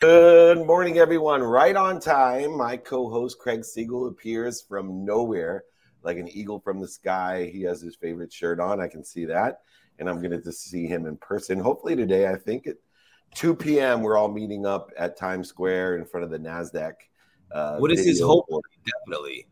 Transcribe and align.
Good 0.00 0.66
morning, 0.66 0.96
everyone. 0.96 1.42
Right 1.42 1.76
on 1.76 2.00
time. 2.00 2.56
My 2.56 2.78
co 2.78 3.10
host 3.10 3.38
Craig 3.38 3.62
Siegel 3.62 4.08
appears 4.08 4.62
from 4.62 5.04
nowhere 5.04 5.64
like 6.02 6.16
an 6.16 6.26
eagle 6.26 6.58
from 6.58 6.80
the 6.80 6.88
sky. 6.88 7.50
He 7.52 7.60
has 7.64 7.82
his 7.82 7.96
favorite 7.96 8.32
shirt 8.32 8.60
on. 8.60 8.80
I 8.80 8.88
can 8.88 9.04
see 9.04 9.26
that. 9.26 9.60
And 9.98 10.08
I'm 10.08 10.22
going 10.22 10.42
to 10.42 10.52
see 10.52 10.86
him 10.86 11.04
in 11.04 11.18
person. 11.18 11.60
Hopefully, 11.60 11.96
today, 11.96 12.28
I 12.28 12.36
think 12.36 12.66
at 12.66 12.76
2 13.34 13.54
p.m., 13.54 14.00
we're 14.00 14.16
all 14.16 14.30
meeting 14.32 14.64
up 14.64 14.90
at 14.96 15.18
Times 15.18 15.50
Square 15.50 15.98
in 15.98 16.06
front 16.06 16.24
of 16.24 16.30
the 16.30 16.38
NASDAQ. 16.38 16.94
Uh, 17.52 17.76
what 17.76 17.92
is 17.92 18.02
his 18.02 18.22
hope? 18.22 18.46
Definitely. 18.86 19.48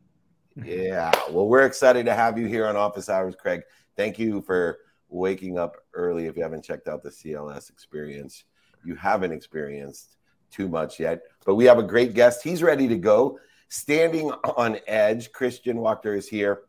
Yeah. 0.65 1.13
Well, 1.31 1.47
we're 1.47 1.67
excited 1.67 2.07
to 2.07 2.15
have 2.15 2.39
you 2.39 2.47
here 2.47 2.67
on 2.67 2.75
Office 2.75 3.11
Hours, 3.11 3.35
Craig. 3.39 3.61
Thank 3.99 4.19
you 4.19 4.41
for 4.41 4.79
waking 5.11 5.59
up 5.59 5.77
early. 5.93 6.25
If 6.25 6.39
you 6.39 6.43
haven't 6.43 6.65
checked 6.65 6.89
out 6.89 7.03
the 7.03 7.11
CLS 7.11 7.69
experience, 7.69 8.45
you 8.83 8.95
haven't 8.95 9.33
experienced 9.33 10.18
too 10.51 10.69
much 10.69 11.01
yet. 11.01 11.23
But 11.45 11.55
we 11.55 11.65
have 11.65 11.79
a 11.79 11.83
great 11.83 12.15
guest. 12.15 12.43
He's 12.43 12.63
ready 12.63 12.89
to 12.89 12.97
go. 12.97 13.39
Standing 13.69 14.31
on 14.57 14.79
edge, 14.87 15.33
Christian 15.33 15.79
Wachter 15.79 16.17
is 16.17 16.29
here. 16.29 16.63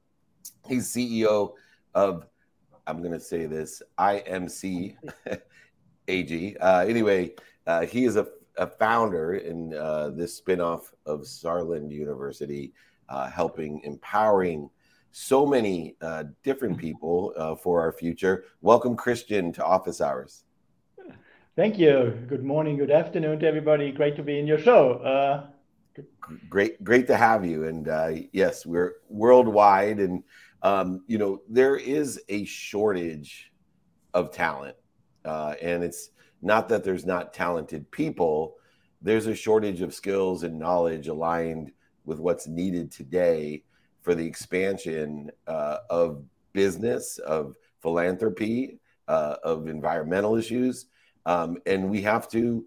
He's 0.68 0.94
CEO 0.94 1.54
of, 1.96 2.26
I'm 2.88 3.00
going 3.00 3.14
to 3.14 3.20
say 3.20 3.46
this, 3.46 3.82
IMC 3.98 4.96
AG. 6.08 6.58
Uh, 6.62 6.86
anyway, 6.88 7.32
uh, 7.68 7.86
he 7.86 8.06
is 8.06 8.16
a, 8.16 8.28
a 8.58 8.66
founder 8.66 9.36
in 9.36 9.74
uh, 9.76 10.10
this 10.10 10.42
spinoff 10.42 10.92
of 11.06 11.22
Saarland 11.22 11.92
University, 11.92 12.74
uh, 13.08 13.30
helping 13.30 13.82
empowering 13.84 14.70
so 15.12 15.46
many 15.46 15.96
uh, 16.02 16.24
different 16.44 16.78
people 16.78 17.34
uh, 17.38 17.56
for 17.56 17.82
our 17.82 17.92
future. 17.92 18.46
Welcome, 18.62 18.96
Christian, 18.96 19.52
to 19.54 19.64
Office 19.64 20.02
Hours. 20.02 20.44
Thank 21.60 21.78
you. 21.78 22.18
Good 22.30 22.46
morning, 22.46 22.78
good 22.78 22.90
afternoon 22.90 23.40
to 23.40 23.46
everybody. 23.46 23.92
Great 23.92 24.16
to 24.16 24.24
be 24.24 24.40
in 24.40 24.48
your 24.48 24.60
show. 24.60 24.94
Uh, 24.94 26.02
great, 26.50 26.82
great 26.86 27.06
to 27.08 27.18
have 27.18 27.46
you. 27.46 27.66
And 27.66 27.90
uh, 27.90 28.12
yes, 28.32 28.66
we're 28.66 28.94
worldwide, 29.10 30.00
and 30.00 30.24
um, 30.64 31.04
you 31.08 31.18
know 31.18 31.42
there 31.50 31.76
is 31.76 32.22
a 32.30 32.46
shortage 32.46 33.52
of 34.14 34.32
talent, 34.32 34.78
uh, 35.26 35.56
and 35.62 35.84
it's 35.84 36.12
not 36.42 36.70
that 36.70 36.86
there's 36.86 37.06
not 37.06 37.34
talented 37.34 37.92
people. 37.92 38.56
There's 39.02 39.28
a 39.28 39.36
shortage 39.36 39.82
of 39.82 39.94
skills 39.94 40.44
and 40.44 40.58
knowledge 40.58 41.10
aligned 41.10 41.74
with 42.06 42.20
what's 42.20 42.48
needed 42.48 42.90
today 42.90 43.64
for 44.02 44.16
the 44.16 44.26
expansion 44.26 45.30
uh, 45.46 45.80
of 45.90 46.24
business, 46.54 47.18
of 47.18 47.56
philanthropy, 47.82 48.80
uh, 49.10 49.36
of 49.44 49.68
environmental 49.68 50.38
issues 50.38 50.86
um, 51.30 51.62
and 51.68 51.88
we 51.88 52.02
have 52.02 52.28
to 52.28 52.66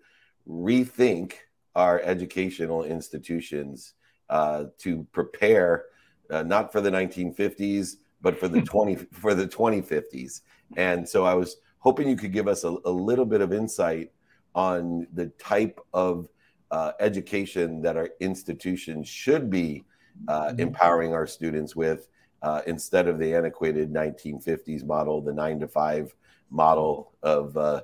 rethink 0.48 1.32
our 1.74 2.00
educational 2.02 2.84
institutions 2.84 3.94
uh, 4.30 4.66
to 4.78 5.04
prepare 5.10 5.86
uh, 6.30 6.44
not 6.44 6.70
for 6.70 6.80
the 6.80 6.90
1950s, 6.90 7.96
but 8.20 8.38
for 8.38 8.46
the 8.46 8.62
20 8.62 8.94
for 9.12 9.34
the 9.34 9.48
2050s. 9.48 10.42
And 10.76 11.06
so 11.06 11.24
I 11.24 11.34
was 11.34 11.56
hoping 11.78 12.08
you 12.08 12.14
could 12.14 12.32
give 12.32 12.46
us 12.46 12.62
a, 12.62 12.76
a 12.84 12.90
little 12.90 13.24
bit 13.26 13.40
of 13.40 13.52
insight 13.52 14.12
on 14.54 15.08
the 15.12 15.26
type 15.40 15.80
of 15.92 16.28
uh, 16.70 16.92
education 17.00 17.82
that 17.82 17.96
our 17.96 18.10
institutions 18.20 19.08
should 19.08 19.50
be 19.50 19.82
uh, 20.28 20.46
mm-hmm. 20.46 20.60
empowering 20.60 21.12
our 21.14 21.26
students 21.26 21.74
with 21.74 22.06
uh, 22.42 22.62
instead 22.68 23.08
of 23.08 23.18
the 23.18 23.34
antiquated 23.34 23.92
1950s 23.92 24.84
model, 24.84 25.20
the 25.20 25.32
nine 25.32 25.58
to 25.58 25.66
five 25.66 26.14
model 26.48 27.12
of 27.22 27.56
uh, 27.56 27.80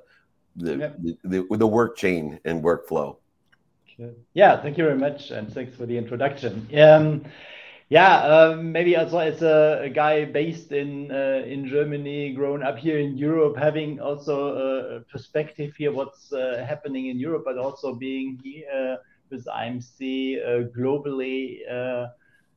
the, 0.55 0.77
yep. 0.77 0.97
the, 1.01 1.17
the, 1.23 1.57
the 1.57 1.67
work 1.67 1.97
chain 1.97 2.39
and 2.45 2.63
workflow. 2.63 3.17
Yeah, 4.33 4.61
thank 4.61 4.77
you 4.77 4.85
very 4.85 4.97
much, 4.97 5.31
and 5.31 5.51
thanks 5.53 5.75
for 5.75 5.85
the 5.85 5.97
introduction. 5.97 6.69
Um, 6.73 7.25
yeah, 7.89 8.21
um, 8.21 8.71
maybe 8.71 8.95
also 8.95 9.17
as 9.17 9.41
a, 9.41 9.81
a, 9.83 9.89
guy 9.89 10.23
based 10.23 10.71
in 10.71 11.11
uh, 11.11 11.43
in 11.45 11.67
Germany, 11.67 12.33
grown 12.33 12.63
up 12.63 12.77
here 12.77 12.99
in 12.99 13.17
Europe, 13.17 13.57
having 13.57 13.99
also 13.99 14.55
a 14.55 14.99
perspective 15.11 15.73
here 15.75 15.91
what's 15.91 16.31
uh, 16.31 16.63
happening 16.67 17.07
in 17.07 17.19
Europe, 17.19 17.43
but 17.45 17.57
also 17.57 17.95
being 17.95 18.39
here 18.43 18.63
uh, 18.73 18.95
with 19.31 19.45
IMC 19.45 20.37
uh, 20.37 20.67
globally 20.69 21.59
uh, 21.69 22.07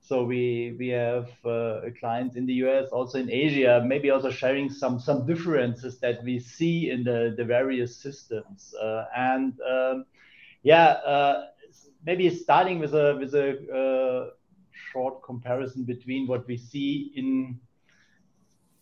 so 0.03 0.25
we 0.25 0.75
we 0.79 0.89
have 0.89 1.31
uh, 1.47 1.83
clients 1.99 2.35
in 2.35 2.45
the 2.45 2.55
US, 2.65 2.89
also 2.91 3.21
in 3.21 3.31
Asia, 3.31 3.83
maybe 3.87 4.11
also 4.11 4.31
sharing 4.31 4.69
some 4.69 4.99
some 4.99 5.25
differences 5.27 6.01
that 6.01 6.23
we 6.25 6.41
see 6.41 6.91
in 6.91 7.05
the 7.05 7.35
the 7.37 7.45
various 7.45 7.97
systems. 7.97 8.75
Uh, 8.75 9.05
and 9.17 9.55
um, 9.61 10.05
yeah, 10.65 10.87
uh, 11.07 11.45
maybe 12.05 12.29
starting 12.31 12.81
with 12.81 12.95
a 12.95 13.17
with 13.21 13.33
a 13.35 13.51
uh, 13.73 14.31
short 14.73 15.23
comparison 15.23 15.85
between 15.85 16.27
what 16.27 16.49
we 16.49 16.57
see 16.57 17.13
in 17.15 17.61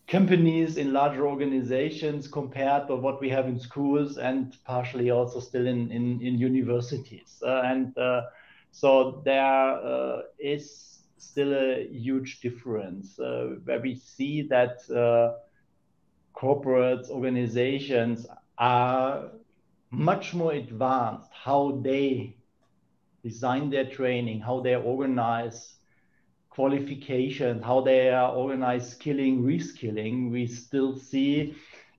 companies 0.07 0.77
in 0.77 0.91
larger 0.91 1.27
organizations 1.27 2.27
compared 2.27 2.87
to 2.87 2.95
what 2.95 3.21
we 3.21 3.29
have 3.29 3.45
in 3.45 3.59
schools 3.59 4.17
and 4.17 4.57
partially 4.65 5.11
also 5.11 5.39
still 5.39 5.67
in 5.67 5.91
in, 5.91 6.19
in 6.19 6.39
universities. 6.39 7.43
Uh, 7.45 7.61
and 7.63 7.95
uh, 7.99 8.23
so 8.71 9.21
there 9.23 10.23
is 10.39 10.91
still 11.21 11.53
a 11.53 11.87
huge 11.91 12.41
difference 12.41 13.19
uh, 13.19 13.55
where 13.63 13.79
we 13.79 13.95
see 13.95 14.41
that 14.43 14.77
uh, 14.89 15.37
corporates, 16.35 17.09
organizations 17.09 18.25
are 18.57 19.31
much 19.91 20.33
more 20.33 20.53
advanced 20.53 21.29
how 21.33 21.79
they 21.83 22.35
design 23.23 23.69
their 23.69 23.85
training, 23.85 24.39
how 24.39 24.59
they 24.61 24.75
organize 24.75 25.75
qualifications, 26.49 27.63
how 27.63 27.81
they 27.81 28.09
are 28.09 28.33
organize 28.33 28.91
skilling, 28.91 29.43
reskilling. 29.43 30.31
We 30.31 30.47
still 30.47 30.97
see 30.97 31.55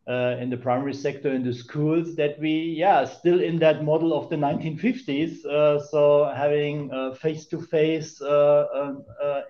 uh, 0.08 0.36
in 0.40 0.50
the 0.50 0.56
primary 0.56 0.94
sector 0.94 1.32
in 1.32 1.44
the 1.44 1.52
schools 1.52 2.16
that 2.16 2.38
we 2.40 2.74
yeah 2.76 3.04
still 3.04 3.40
in 3.40 3.58
that 3.58 3.84
model 3.84 4.12
of 4.12 4.28
the 4.30 4.36
1950s 4.36 5.44
uh, 5.46 5.80
so 5.80 6.32
having 6.34 6.90
face 7.14 7.46
to 7.46 7.60
face 7.60 8.20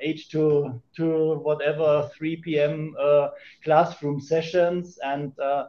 age 0.03 0.29
to 0.29 0.81
to 0.97 1.39
whatever 1.39 2.09
3 2.17 2.37
p.m 2.37 2.95
uh, 2.99 3.29
classroom 3.65 4.21
sessions. 4.21 4.99
And 5.03 5.39
uh, 5.39 5.67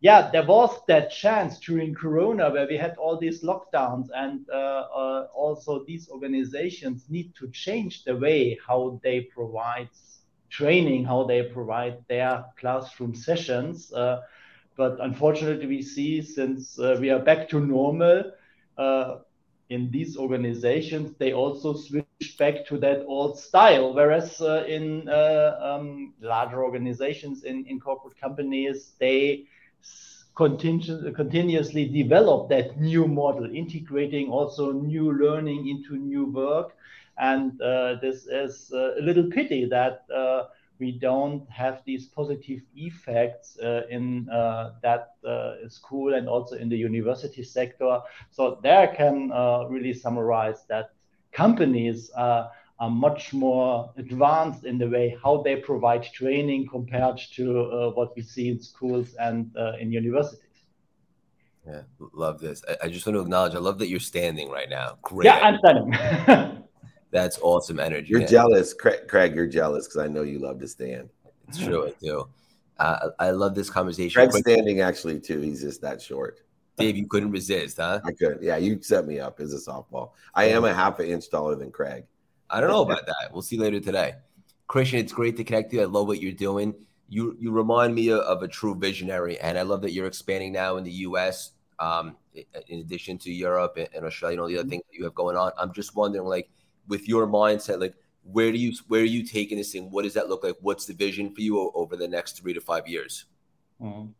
yeah 0.00 0.30
there 0.30 0.44
was 0.44 0.70
that 0.88 1.10
chance 1.10 1.58
during 1.60 1.94
corona 1.94 2.50
where 2.50 2.66
we 2.66 2.76
had 2.76 2.96
all 2.96 3.18
these 3.18 3.42
lockdowns 3.42 4.08
and 4.14 4.48
uh, 4.50 5.26
also 5.34 5.84
these 5.86 6.08
organizations 6.10 7.06
need 7.08 7.34
to 7.34 7.50
change 7.50 8.04
the 8.04 8.16
way 8.16 8.58
how 8.66 9.00
they 9.02 9.22
provide 9.22 9.88
training 10.56 11.04
how 11.04 11.24
they 11.24 11.42
provide 11.42 11.96
their 12.08 12.44
classroom 12.58 13.14
sessions. 13.14 13.92
Uh, 13.92 14.20
but 14.76 14.98
unfortunately, 15.00 15.66
we 15.66 15.82
see 15.82 16.22
since 16.22 16.78
uh, 16.78 16.96
we 17.00 17.10
are 17.10 17.18
back 17.18 17.48
to 17.48 17.60
normal 17.60 18.24
uh, 18.78 19.16
in 19.68 19.90
these 19.90 20.16
organizations, 20.16 21.14
they 21.18 21.32
also 21.32 21.74
switch 21.74 22.36
back 22.38 22.66
to 22.66 22.78
that 22.78 23.04
old 23.06 23.38
style. 23.38 23.94
Whereas 23.94 24.40
uh, 24.40 24.64
in 24.68 25.08
uh, 25.08 25.58
um, 25.60 26.14
larger 26.20 26.62
organizations, 26.64 27.44
in, 27.44 27.64
in 27.66 27.80
corporate 27.80 28.18
companies, 28.20 28.92
they 29.00 29.44
continu- 30.36 31.14
continuously 31.14 31.86
develop 31.88 32.48
that 32.50 32.80
new 32.80 33.08
model, 33.08 33.50
integrating 33.52 34.30
also 34.30 34.72
new 34.72 35.12
learning 35.12 35.68
into 35.68 35.96
new 35.96 36.26
work 36.26 36.76
and 37.18 37.60
uh, 37.60 37.96
this 38.00 38.26
is 38.26 38.70
uh, 38.72 38.94
a 38.98 39.02
little 39.02 39.24
pity 39.30 39.64
that 39.66 40.04
uh, 40.14 40.44
we 40.78 40.92
don't 40.92 41.48
have 41.50 41.82
these 41.86 42.06
positive 42.06 42.60
effects 42.74 43.58
uh, 43.58 43.82
in 43.88 44.28
uh, 44.28 44.72
that 44.82 45.14
uh, 45.26 45.54
school 45.68 46.14
and 46.14 46.28
also 46.28 46.56
in 46.56 46.68
the 46.68 46.76
university 46.76 47.42
sector. 47.42 48.00
So 48.30 48.58
there 48.62 48.88
can 48.88 49.30
really 49.70 49.94
summarize 49.94 50.66
that 50.68 50.90
companies 51.32 52.10
are 52.10 52.50
much 52.90 53.32
more 53.32 53.90
advanced 53.96 54.64
in 54.64 54.76
the 54.76 54.88
way 54.88 55.16
how 55.22 55.40
they 55.42 55.56
provide 55.56 56.04
training 56.12 56.68
compared 56.68 57.18
to 57.36 57.92
what 57.94 58.14
we 58.14 58.22
see 58.22 58.50
in 58.50 58.60
schools 58.60 59.14
and 59.18 59.56
in 59.80 59.92
universities. 59.92 60.42
Yeah, 61.66 61.82
love 62.12 62.38
this. 62.38 62.62
I, 62.68 62.84
I, 62.84 62.88
just 62.88 63.04
want 63.06 63.16
to 63.16 63.22
acknowledge. 63.22 63.56
I 63.56 63.58
love 63.58 63.80
that 63.80 63.88
you're 63.88 63.98
standing 63.98 64.50
right 64.50 64.70
now. 64.70 64.98
Great. 65.02 65.24
Yeah, 65.24 65.38
I'm 65.38 65.58
standing. 65.58 66.55
That's 67.16 67.38
awesome 67.40 67.80
energy. 67.80 68.08
You're 68.10 68.26
jealous, 68.26 68.74
Craig, 68.74 69.08
Craig. 69.08 69.34
You're 69.34 69.46
jealous 69.46 69.86
because 69.86 70.02
I 70.02 70.06
know 70.06 70.22
you 70.22 70.38
love 70.38 70.60
to 70.60 70.68
stand. 70.68 71.08
It's 71.48 71.58
true, 71.58 71.88
I 71.88 71.94
do. 72.00 72.28
Uh, 72.78 73.08
I 73.18 73.30
love 73.30 73.54
this 73.54 73.70
conversation. 73.70 74.18
Craig's 74.20 74.38
standing 74.38 74.80
actually 74.80 75.20
too. 75.20 75.40
He's 75.40 75.62
just 75.62 75.80
that 75.82 76.02
short. 76.02 76.40
Dave, 76.76 76.96
you 76.96 77.06
couldn't 77.06 77.30
resist, 77.30 77.78
huh? 77.78 78.00
I 78.04 78.12
couldn't. 78.12 78.42
Yeah, 78.42 78.58
you 78.58 78.82
set 78.82 79.06
me 79.06 79.18
up 79.18 79.40
as 79.40 79.54
a 79.54 79.58
softball. 79.58 80.10
I 80.34 80.46
am 80.46 80.64
a 80.64 80.74
half 80.74 80.98
an 81.00 81.06
inch 81.06 81.30
taller 81.30 81.54
than 81.54 81.70
Craig. 81.70 82.04
I 82.50 82.60
don't 82.60 82.70
know 82.70 82.82
about 82.82 83.06
that. 83.06 83.32
We'll 83.32 83.42
see 83.42 83.56
later 83.56 83.80
today. 83.80 84.14
Christian, 84.66 84.98
it's 84.98 85.12
great 85.12 85.36
to 85.38 85.44
connect 85.44 85.72
you. 85.72 85.80
I 85.80 85.86
love 85.86 86.06
what 86.06 86.20
you're 86.20 86.32
doing. 86.32 86.74
You 87.08 87.36
you 87.40 87.50
remind 87.50 87.94
me 87.94 88.10
of 88.10 88.42
a 88.42 88.48
true 88.48 88.74
visionary, 88.74 89.38
and 89.38 89.58
I 89.58 89.62
love 89.62 89.80
that 89.82 89.92
you're 89.92 90.06
expanding 90.06 90.52
now 90.52 90.76
in 90.76 90.84
the 90.84 90.92
U.S. 90.92 91.52
Um, 91.78 92.16
in 92.68 92.80
addition 92.80 93.16
to 93.18 93.32
Europe 93.32 93.78
and 93.78 94.04
Australia 94.04 94.34
and 94.34 94.40
all 94.42 94.48
the 94.48 94.58
other 94.58 94.68
things 94.68 94.82
that 94.90 94.98
you 94.98 95.04
have 95.04 95.14
going 95.14 95.36
on. 95.36 95.52
I'm 95.56 95.72
just 95.72 95.94
wondering, 95.94 96.26
like, 96.26 96.50
with 96.88 97.08
your 97.08 97.26
mindset, 97.26 97.80
like, 97.80 97.94
where 98.22 98.50
do 98.50 98.58
you 98.58 98.72
where 98.88 99.02
are 99.02 99.04
you 99.04 99.22
taking 99.24 99.58
this 99.58 99.72
thing? 99.72 99.90
What 99.90 100.02
does 100.02 100.14
that 100.14 100.28
look 100.28 100.42
like? 100.42 100.56
What's 100.60 100.86
the 100.86 100.94
vision 100.94 101.32
for 101.34 101.40
you 101.40 101.70
over 101.74 101.96
the 101.96 102.08
next 102.08 102.40
three 102.40 102.54
to 102.54 102.60
five 102.60 102.88
years? 102.88 103.26
Mm. 103.80 104.12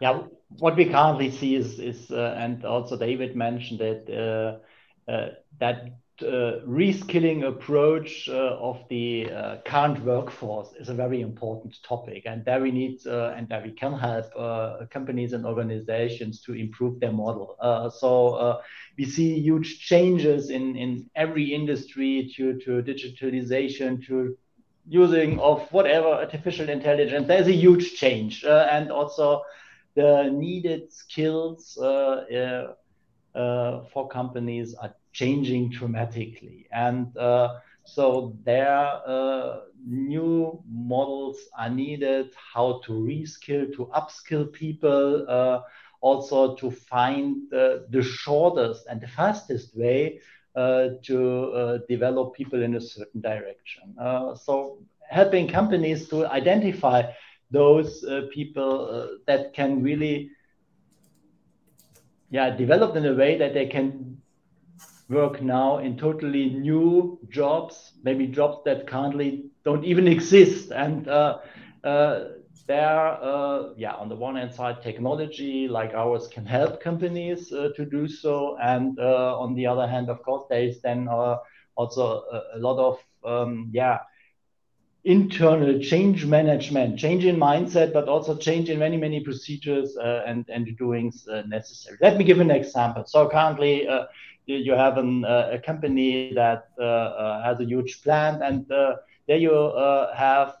Yeah, 0.00 0.22
what 0.58 0.76
we 0.76 0.86
currently 0.86 1.30
see 1.30 1.54
is, 1.56 1.78
is 1.78 2.10
uh, 2.10 2.34
and 2.38 2.64
also 2.64 2.96
David 2.96 3.36
mentioned 3.36 3.80
it, 3.80 4.08
uh, 4.10 5.10
uh, 5.10 5.28
that 5.58 5.98
uh, 6.22 6.60
reskilling 6.66 7.46
approach 7.46 8.28
uh, 8.28 8.56
of 8.60 8.78
the 8.88 9.30
uh, 9.30 9.56
current 9.64 9.98
workforce 10.04 10.68
is 10.78 10.88
a 10.88 10.94
very 10.94 11.20
important 11.20 11.76
topic, 11.82 12.24
and 12.26 12.44
there 12.44 12.60
we 12.60 12.70
need 12.70 13.04
and 13.06 13.48
there 13.48 13.62
we 13.62 13.72
can 13.72 13.92
help 13.92 14.26
companies 14.90 15.32
and 15.32 15.44
organizations 15.44 16.40
to 16.42 16.54
improve 16.54 17.00
their 17.00 17.12
model. 17.12 17.56
so 17.90 18.60
we 18.96 19.04
see 19.04 19.40
huge 19.40 19.80
changes 19.80 20.50
in 20.50 20.76
in 20.76 21.10
every 21.16 21.54
industry 21.54 22.30
to 22.36 22.58
to 22.60 22.82
digitalization 22.82 24.04
to 24.06 24.36
using 24.86 25.40
of 25.40 25.62
whatever 25.72 26.08
artificial 26.08 26.68
intelligence. 26.68 27.26
There's 27.26 27.48
a 27.48 27.60
huge 27.66 27.94
change, 27.94 28.44
and 28.44 28.90
also 28.92 29.42
the 29.94 30.30
needed 30.32 30.92
skills 30.92 31.78
uh, 31.80 31.86
uh, 31.86 32.74
for 33.92 34.08
companies 34.08 34.74
are 34.74 34.94
changing 35.12 35.70
dramatically. 35.70 36.66
And 36.72 37.16
uh, 37.16 37.48
so 37.84 38.36
there 38.44 38.76
uh, 39.06 39.60
new 39.86 40.62
models 40.70 41.38
are 41.58 41.70
needed, 41.70 42.26
how 42.54 42.80
to 42.86 42.92
reskill, 42.92 43.72
to 43.74 43.86
upskill 43.94 44.52
people, 44.52 45.26
uh, 45.28 45.60
also 46.00 46.54
to 46.56 46.70
find 46.70 47.36
the 47.50 48.02
shortest 48.02 48.86
and 48.88 49.00
the 49.00 49.08
fastest 49.08 49.76
way 49.76 50.20
uh, 50.54 50.88
to 51.02 51.50
uh, 51.52 51.78
develop 51.88 52.34
people 52.34 52.62
in 52.62 52.74
a 52.74 52.80
certain 52.80 53.20
direction. 53.20 53.94
so 54.44 54.78
helping 55.10 55.46
companies 55.48 56.08
to 56.08 56.26
identify 56.26 57.02
those 57.50 58.04
people 58.32 59.08
that 59.26 59.52
can 59.54 59.82
really 59.82 60.30
yeah, 62.34 62.50
developed 62.50 62.96
in 62.96 63.06
a 63.06 63.14
way 63.14 63.38
that 63.38 63.54
they 63.54 63.66
can 63.66 64.20
work 65.08 65.40
now 65.40 65.78
in 65.78 65.96
totally 65.96 66.50
new 66.50 67.16
jobs, 67.30 67.92
maybe 68.02 68.26
jobs 68.26 68.58
that 68.64 68.88
currently 68.88 69.44
don't 69.64 69.84
even 69.84 70.08
exist. 70.16 70.72
And 70.72 71.06
uh, 71.06 71.38
uh, 71.84 72.24
there, 72.66 73.22
uh, 73.22 73.74
yeah, 73.76 73.92
on 73.92 74.08
the 74.08 74.16
one 74.16 74.34
hand 74.34 74.52
side, 74.52 74.82
technology 74.82 75.68
like 75.68 75.94
ours 75.94 76.26
can 76.26 76.44
help 76.44 76.82
companies 76.82 77.52
uh, 77.52 77.68
to 77.76 77.84
do 77.84 78.08
so. 78.08 78.58
And 78.60 78.98
uh, 78.98 79.38
on 79.38 79.54
the 79.54 79.68
other 79.68 79.86
hand, 79.86 80.10
of 80.10 80.20
course, 80.24 80.42
there 80.50 80.64
is 80.64 80.82
then 80.82 81.06
uh, 81.06 81.36
also 81.76 82.24
a, 82.32 82.56
a, 82.56 82.58
lot 82.58 82.78
of, 82.80 82.98
um, 83.24 83.70
yeah, 83.72 84.00
internal 85.04 85.78
change 85.80 86.24
management, 86.24 86.98
change 86.98 87.26
in 87.26 87.36
mindset, 87.36 87.92
but 87.92 88.08
also 88.08 88.34
change 88.34 88.70
in 88.70 88.78
many, 88.78 88.96
many 88.96 89.20
procedures 89.20 89.96
uh, 89.98 90.24
and, 90.26 90.48
and 90.48 90.76
doings 90.78 91.28
uh, 91.28 91.42
necessary. 91.46 91.98
Let 92.00 92.16
me 92.16 92.24
give 92.24 92.40
an 92.40 92.50
example. 92.50 93.04
So 93.06 93.28
currently, 93.28 93.86
uh, 93.86 94.06
you 94.46 94.72
have 94.72 94.98
an, 94.98 95.24
uh, 95.24 95.50
a 95.52 95.58
company 95.58 96.32
that 96.34 96.68
uh, 96.78 96.82
uh, 96.82 97.42
has 97.44 97.60
a 97.60 97.64
huge 97.64 98.02
plant, 98.02 98.42
and 98.42 98.66
there 98.68 99.38
you 99.38 99.52
have, 100.14 100.56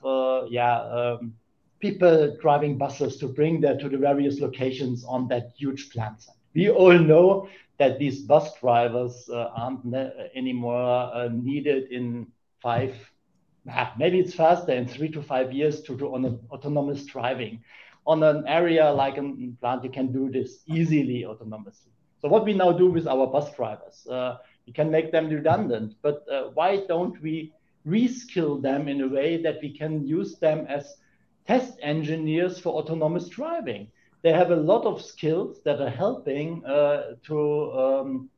yeah, 0.50 0.80
um, 0.82 1.34
people 1.80 2.36
driving 2.40 2.78
buses 2.78 3.18
to 3.18 3.28
bring 3.28 3.60
that 3.60 3.80
to 3.80 3.88
the 3.88 3.98
various 3.98 4.40
locations 4.40 5.04
on 5.04 5.28
that 5.28 5.52
huge 5.56 5.90
plant 5.90 6.22
site. 6.22 6.36
We 6.54 6.70
all 6.70 6.98
know 6.98 7.48
that 7.78 7.98
these 7.98 8.20
bus 8.20 8.58
drivers 8.60 9.28
aren't 9.30 9.94
anymore 10.34 11.28
needed 11.30 11.90
in 11.90 12.26
five 12.62 12.94
maybe 13.98 14.20
it's 14.20 14.34
faster 14.34 14.72
in 14.72 14.86
three 14.86 15.10
to 15.10 15.22
five 15.22 15.52
years 15.52 15.82
to 15.82 15.96
do 15.96 16.14
on 16.14 16.38
autonomous 16.50 17.04
driving. 17.04 17.62
On 18.06 18.22
an 18.22 18.46
area 18.46 18.90
like 18.92 19.16
a 19.16 19.22
plant, 19.60 19.82
you 19.84 19.90
can 19.90 20.12
do 20.12 20.30
this 20.30 20.62
easily 20.66 21.24
autonomously. 21.26 21.92
So 22.20 22.28
what 22.28 22.44
we 22.44 22.52
now 22.54 22.72
do 22.72 22.90
with 22.90 23.06
our 23.06 23.26
bus 23.26 23.54
drivers, 23.54 24.06
uh, 24.06 24.38
we 24.66 24.72
can 24.72 24.90
make 24.90 25.12
them 25.12 25.28
redundant, 25.28 25.94
but 26.02 26.24
uh, 26.30 26.44
why 26.54 26.84
don't 26.86 27.20
we 27.20 27.52
reskill 27.86 28.62
them 28.62 28.88
in 28.88 29.02
a 29.02 29.08
way 29.08 29.42
that 29.42 29.58
we 29.60 29.76
can 29.76 30.06
use 30.06 30.36
them 30.36 30.66
as 30.68 30.96
test 31.46 31.78
engineers 31.82 32.58
for 32.58 32.74
autonomous 32.74 33.28
driving? 33.28 33.88
They 34.22 34.32
have 34.32 34.50
a 34.50 34.56
lot 34.56 34.86
of 34.86 35.02
skills 35.02 35.60
that 35.64 35.82
are 35.82 35.90
helping 35.90 36.64
uh, 36.64 37.16
to 37.26 37.72
um, 37.72 38.30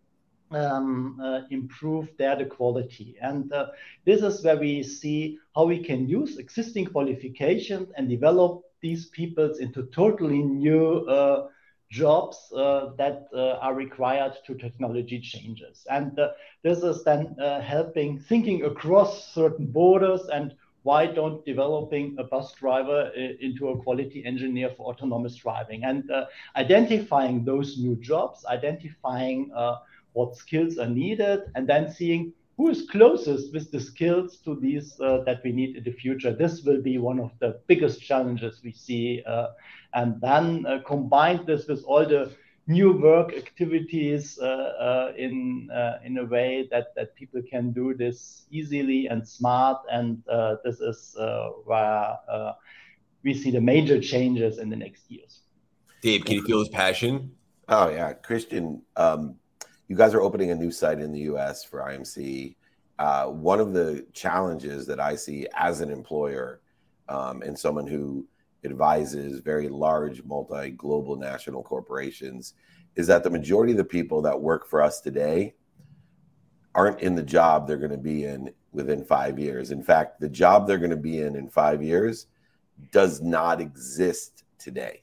um, 0.51 1.21
uh, 1.23 1.41
improve 1.51 2.09
their 2.19 2.45
quality. 2.47 3.17
And 3.21 3.53
uh, 3.53 3.67
this 4.05 4.23
is 4.23 4.45
where 4.45 4.57
we 4.57 4.83
see 4.83 5.39
how 5.55 5.67
we 5.67 5.83
can 5.83 6.09
use 6.09 6.39
existing 6.39 6.87
qualifications 6.87 7.89
and 7.97 8.09
develop 8.09 8.63
these 8.81 9.07
peoples 9.07 9.59
into 9.59 9.85
totally 9.87 10.43
new 10.43 11.07
uh, 11.07 11.49
jobs 11.91 12.53
uh, 12.57 12.91
that 12.99 13.27
uh, 13.33 13.53
are 13.65 13.75
required 13.75 14.33
to 14.47 14.55
technology 14.55 15.21
changes. 15.21 15.87
And 15.91 16.19
uh, 16.19 16.31
this 16.63 16.83
is 16.83 17.05
then 17.05 17.37
helping 17.63 18.19
thinking 18.19 18.65
across 18.65 19.33
certain 19.33 19.67
borders 19.67 20.23
and 20.33 20.55
why 20.83 21.07
don't 21.07 21.45
developing 21.45 22.15
a 22.19 22.25
bus 22.25 22.53
driver 22.55 23.11
into 23.41 23.71
a 23.71 23.83
quality 23.83 24.25
engineer 24.25 24.71
for 24.77 24.93
autonomous 24.93 25.35
driving 25.35 25.83
and 25.83 26.09
identifying 26.55 27.45
those 27.45 27.77
new 27.77 27.97
jobs, 27.97 28.45
identifying 28.47 29.51
what 30.17 30.35
skills 30.35 30.79
are 30.79 30.89
needed, 30.89 31.41
and 31.55 31.69
then 31.69 31.93
seeing 31.99 32.33
who 32.57 32.71
is 32.71 32.89
closest 32.91 33.53
with 33.53 33.71
the 33.71 33.81
skills 33.81 34.39
to 34.39 34.59
these 34.67 34.99
uh, 35.01 35.19
that 35.27 35.43
we 35.45 35.53
need 35.53 35.77
in 35.77 35.85
the 35.85 35.93
future. 35.93 36.33
This 36.33 36.63
will 36.63 36.81
be 36.81 36.97
one 36.97 37.21
of 37.21 37.33
the 37.39 37.61
biggest 37.67 38.01
challenges 38.01 38.61
we 38.65 38.73
see. 38.73 39.23
Uh, 39.27 39.49
and 39.93 40.19
then 40.21 40.65
uh, 40.65 40.81
combine 40.87 41.45
this 41.45 41.67
with 41.67 41.85
all 41.85 42.07
the 42.07 42.33
new 42.67 42.93
work 42.93 43.35
activities 43.35 44.39
uh, 44.41 44.47
uh, 44.47 45.13
in, 45.17 45.69
uh, 45.71 45.99
in 46.03 46.19
a 46.19 46.25
way 46.25 46.67
that, 46.71 46.95
that 46.97 47.15
people 47.15 47.43
can 47.49 47.73
do 47.73 47.95
this 47.95 48.47
easily 48.51 49.07
and 49.07 49.29
smart. 49.29 49.79
And 49.93 50.23
this 50.65 50.81
is 50.81 51.15
where 51.65 52.17
we 53.23 53.35
see 53.35 53.51
the 53.51 53.61
major 53.61 54.01
changes 54.01 54.59
in 54.59 54.71
the 54.71 54.77
next 54.77 55.11
years. 55.11 55.41
Dave, 56.01 56.25
can 56.25 56.35
you 56.37 56.45
feel 56.45 56.61
his 56.61 56.69
passion? 56.69 57.33
Oh, 57.69 57.89
yeah. 57.91 58.13
Christian, 58.15 58.83
um, 58.97 59.37
you 59.89 59.97
guys 59.97 60.15
are 60.15 60.23
opening 60.23 60.51
a 60.51 60.55
new 60.55 60.71
site 60.71 61.01
in 61.01 61.13
the 61.13 61.21
US 61.21 61.65
for 61.65 61.81
IMC. 61.81 62.57
Uh, 62.99 63.27
one 63.27 63.61
of 63.61 63.73
the 63.73 64.07
challenges 64.13 64.87
that 64.87 65.01
I 65.01 65.17
see 65.17 65.47
as 65.55 65.81
an 65.81 65.91
employer 65.91 66.61
um, 67.09 67.43
and 67.43 67.59
someone 67.59 67.87
who 67.87 68.27
advises 68.65 69.41
very 69.41 69.69
large 69.69 70.25
multi 70.25 70.71
global 70.71 71.17
national 71.17 71.63
corporations 71.63 72.55
is 72.97 73.07
that 73.07 73.23
the 73.23 73.31
majority 73.31 73.73
of 73.73 73.79
the 73.79 73.85
people 73.85 74.23
that 74.23 74.41
work 74.41 74.67
for 74.67 74.83
us 74.83 75.01
today 75.01 75.55
aren't 76.75 77.01
in 77.01 77.15
the 77.15 77.23
job 77.23 77.67
they're 77.67 77.77
going 77.77 77.91
to 77.91 77.97
be 77.97 78.25
in 78.25 78.53
within 78.73 79.05
five 79.05 79.39
years. 79.39 79.71
In 79.71 79.83
fact, 79.83 80.21
the 80.21 80.29
job 80.29 80.67
they're 80.67 80.79
going 80.79 80.91
to 80.91 80.97
be 80.97 81.21
in 81.21 81.37
in 81.37 81.49
five 81.49 81.83
years 81.83 82.27
does 82.93 83.23
not 83.23 83.61
exist 83.61 84.45
today. 84.59 85.03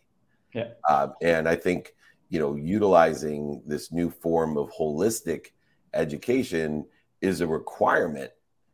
Yeah. 0.54 0.70
Um, 0.88 1.14
and 1.22 1.48
I 1.48 1.56
think 1.56 1.94
you 2.34 2.40
know, 2.40 2.56
utilizing 2.56 3.62
this 3.64 3.92
new 3.92 4.10
form 4.10 4.58
of 4.58 4.72
holistic 4.72 5.50
education 5.94 6.84
is 7.22 7.42
a 7.42 7.48
requirement, 7.48 8.32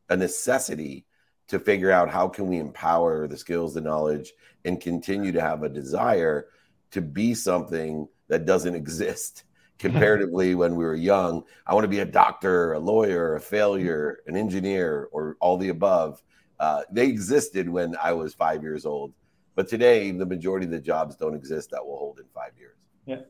a 0.09 0.15
necessity 0.15 1.05
to 1.49 1.59
figure 1.59 1.91
out 1.91 2.09
how 2.09 2.29
can 2.29 2.47
we 2.47 2.57
empower 2.57 3.27
the 3.27 3.35
skills, 3.35 3.73
the 3.73 3.81
knowledge, 3.81 4.31
and 4.63 4.79
continue 4.79 5.33
to 5.33 5.41
have 5.41 5.63
a 5.63 5.67
desire 5.67 6.47
to 6.91 7.01
be 7.01 7.33
something 7.33 8.07
that 8.29 8.45
doesn't 8.45 8.75
exist 8.83 9.43
comparatively 9.77 10.55
when 10.55 10.77
we 10.77 10.85
were 10.85 10.95
young. 10.95 11.43
I 11.67 11.73
want 11.73 11.83
to 11.83 11.89
be 11.89 11.99
a 11.99 12.05
doctor, 12.05 12.71
a 12.71 12.79
lawyer, 12.79 13.35
a 13.35 13.41
failure, 13.41 14.19
an 14.25 14.37
engineer, 14.37 15.09
or 15.11 15.35
all 15.41 15.57
the 15.57 15.67
above. 15.67 16.23
Uh, 16.61 16.83
they 16.89 17.07
existed 17.07 17.67
when 17.67 17.97
I 18.01 18.13
was 18.13 18.33
five 18.33 18.63
years 18.63 18.85
old, 18.85 19.11
but 19.55 19.67
today 19.67 20.11
the 20.11 20.25
majority 20.25 20.65
of 20.65 20.71
the 20.71 20.79
jobs 20.79 21.17
don't 21.17 21.35
exist 21.35 21.71
that 21.71 21.85
will 21.85 21.97
hold 21.97 22.19
in 22.19 22.25
five 22.33 22.53
years. 22.57 22.77
Yeah. 23.05 23.23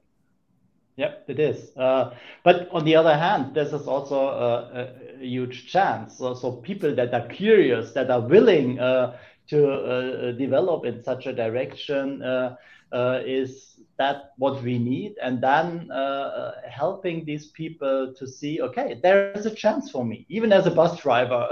Yep, 0.99 1.29
it 1.29 1.39
is. 1.39 1.77
Uh, 1.77 2.13
but 2.43 2.67
on 2.73 2.83
the 2.83 2.93
other 2.97 3.15
hand, 3.15 3.55
this 3.55 3.71
is 3.71 3.87
also 3.87 4.19
a, 4.19 4.81
a 4.81 5.25
huge 5.25 5.71
chance. 5.71 6.17
So, 6.17 6.33
so, 6.33 6.51
people 6.51 6.93
that 6.93 7.13
are 7.13 7.25
curious, 7.29 7.93
that 7.93 8.11
are 8.11 8.19
willing 8.19 8.79
uh, 8.81 9.17
to 9.47 9.71
uh, 9.71 10.31
develop 10.33 10.83
in 10.83 11.01
such 11.01 11.25
a 11.25 11.31
direction, 11.31 12.21
uh, 12.21 12.57
uh, 12.91 13.21
is 13.25 13.79
that 13.97 14.33
what 14.39 14.61
we 14.61 14.77
need? 14.77 15.15
And 15.23 15.41
then 15.41 15.89
uh, 15.89 16.55
helping 16.69 17.23
these 17.23 17.47
people 17.47 18.13
to 18.17 18.27
see, 18.27 18.59
okay, 18.59 18.99
there 19.01 19.31
is 19.31 19.45
a 19.45 19.55
chance 19.55 19.89
for 19.89 20.03
me, 20.03 20.25
even 20.27 20.51
as 20.51 20.65
a 20.65 20.71
bus 20.71 20.99
driver. 20.99 21.47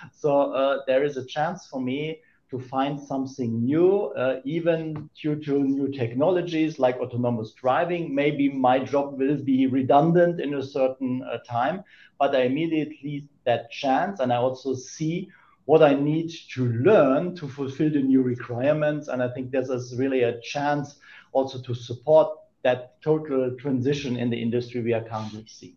so 0.14 0.82
there 0.86 1.04
is 1.04 1.18
a 1.18 1.26
chance 1.26 1.66
for 1.66 1.82
me 1.82 2.20
to 2.52 2.60
find 2.60 3.00
something 3.00 3.64
new, 3.64 4.12
uh, 4.14 4.40
even 4.44 5.08
due 5.18 5.36
to 5.36 5.64
new 5.64 5.88
technologies 5.90 6.78
like 6.78 6.98
autonomous 6.98 7.52
driving. 7.52 8.14
Maybe 8.14 8.50
my 8.50 8.78
job 8.78 9.18
will 9.18 9.38
be 9.38 9.66
redundant 9.66 10.38
in 10.38 10.52
a 10.54 10.62
certain 10.62 11.22
uh, 11.22 11.38
time, 11.48 11.82
but 12.18 12.36
I 12.36 12.42
immediately 12.42 13.26
that 13.46 13.70
chance, 13.70 14.20
and 14.20 14.30
I 14.30 14.36
also 14.36 14.74
see 14.74 15.30
what 15.64 15.82
I 15.82 15.94
need 15.94 16.30
to 16.52 16.66
learn 16.66 17.34
to 17.36 17.48
fulfill 17.48 17.90
the 17.90 18.02
new 18.02 18.20
requirements. 18.20 19.08
And 19.08 19.22
I 19.22 19.28
think 19.32 19.50
this 19.50 19.70
is 19.70 19.96
really 19.96 20.24
a 20.24 20.38
chance 20.42 20.96
also 21.32 21.58
to 21.62 21.74
support 21.74 22.36
that 22.64 23.00
total 23.00 23.56
transition 23.58 24.18
in 24.18 24.28
the 24.28 24.36
industry 24.36 24.82
we 24.82 24.92
are 24.92 25.04
currently 25.04 25.46
seeing. 25.48 25.76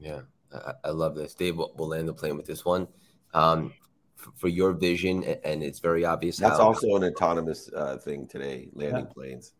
Yeah, 0.00 0.22
I, 0.52 0.72
I 0.82 0.90
love 0.90 1.14
this. 1.14 1.34
Dave, 1.34 1.56
we'll, 1.58 1.72
we'll 1.76 1.90
land 1.90 2.08
the 2.08 2.14
plane 2.14 2.36
with 2.36 2.46
this 2.46 2.64
one. 2.64 2.88
Um, 3.34 3.72
for, 4.20 4.30
for 4.36 4.48
your 4.48 4.72
vision, 4.72 5.24
and 5.44 5.62
it's 5.62 5.78
very 5.78 6.04
obvious. 6.04 6.36
That's 6.36 6.58
how, 6.58 6.68
also 6.68 6.96
an 6.96 7.04
autonomous 7.04 7.70
uh, 7.74 7.96
thing 7.96 8.26
today, 8.26 8.68
landing 8.74 9.06
yeah. 9.06 9.12
planes. 9.12 9.52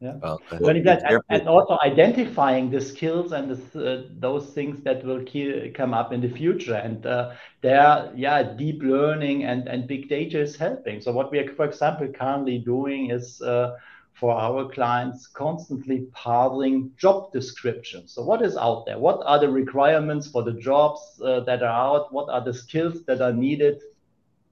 Yeah. 0.00 0.16
Well, 0.20 0.40
that, 0.50 1.02
and, 1.08 1.22
and, 1.30 1.48
also 1.48 1.78
identifying 1.82 2.70
the 2.70 2.80
skills 2.80 3.32
and 3.32 3.50
the, 3.50 3.92
uh, 3.92 4.02
those 4.18 4.50
things 4.50 4.82
that 4.82 5.02
will 5.02 5.22
key, 5.24 5.70
come 5.74 5.94
up 5.94 6.12
in 6.12 6.20
the 6.20 6.28
future. 6.28 6.74
And 6.74 7.06
uh, 7.06 7.32
there, 7.62 8.12
yeah, 8.14 8.42
deep 8.42 8.82
learning 8.82 9.44
and, 9.44 9.66
and 9.66 9.88
big 9.88 10.10
data 10.10 10.40
is 10.40 10.56
helping. 10.56 11.00
So 11.00 11.10
what 11.12 11.30
we 11.30 11.38
are, 11.38 11.54
for 11.54 11.64
example, 11.64 12.08
currently 12.08 12.58
doing 12.58 13.12
is 13.12 13.40
uh, 13.40 13.76
for 14.12 14.34
our 14.34 14.68
clients 14.70 15.26
constantly 15.26 16.06
parsing 16.12 16.90
job 16.98 17.32
descriptions. 17.32 18.12
So 18.12 18.22
what 18.22 18.42
is 18.42 18.56
out 18.56 18.84
there? 18.84 18.98
What 18.98 19.22
are 19.24 19.38
the 19.38 19.48
requirements 19.48 20.28
for 20.28 20.42
the 20.42 20.52
jobs 20.52 21.00
uh, 21.24 21.40
that 21.40 21.62
are 21.62 21.96
out? 21.96 22.12
What 22.12 22.28
are 22.28 22.44
the 22.44 22.52
skills 22.52 23.04
that 23.04 23.22
are 23.22 23.32
needed 23.32 23.80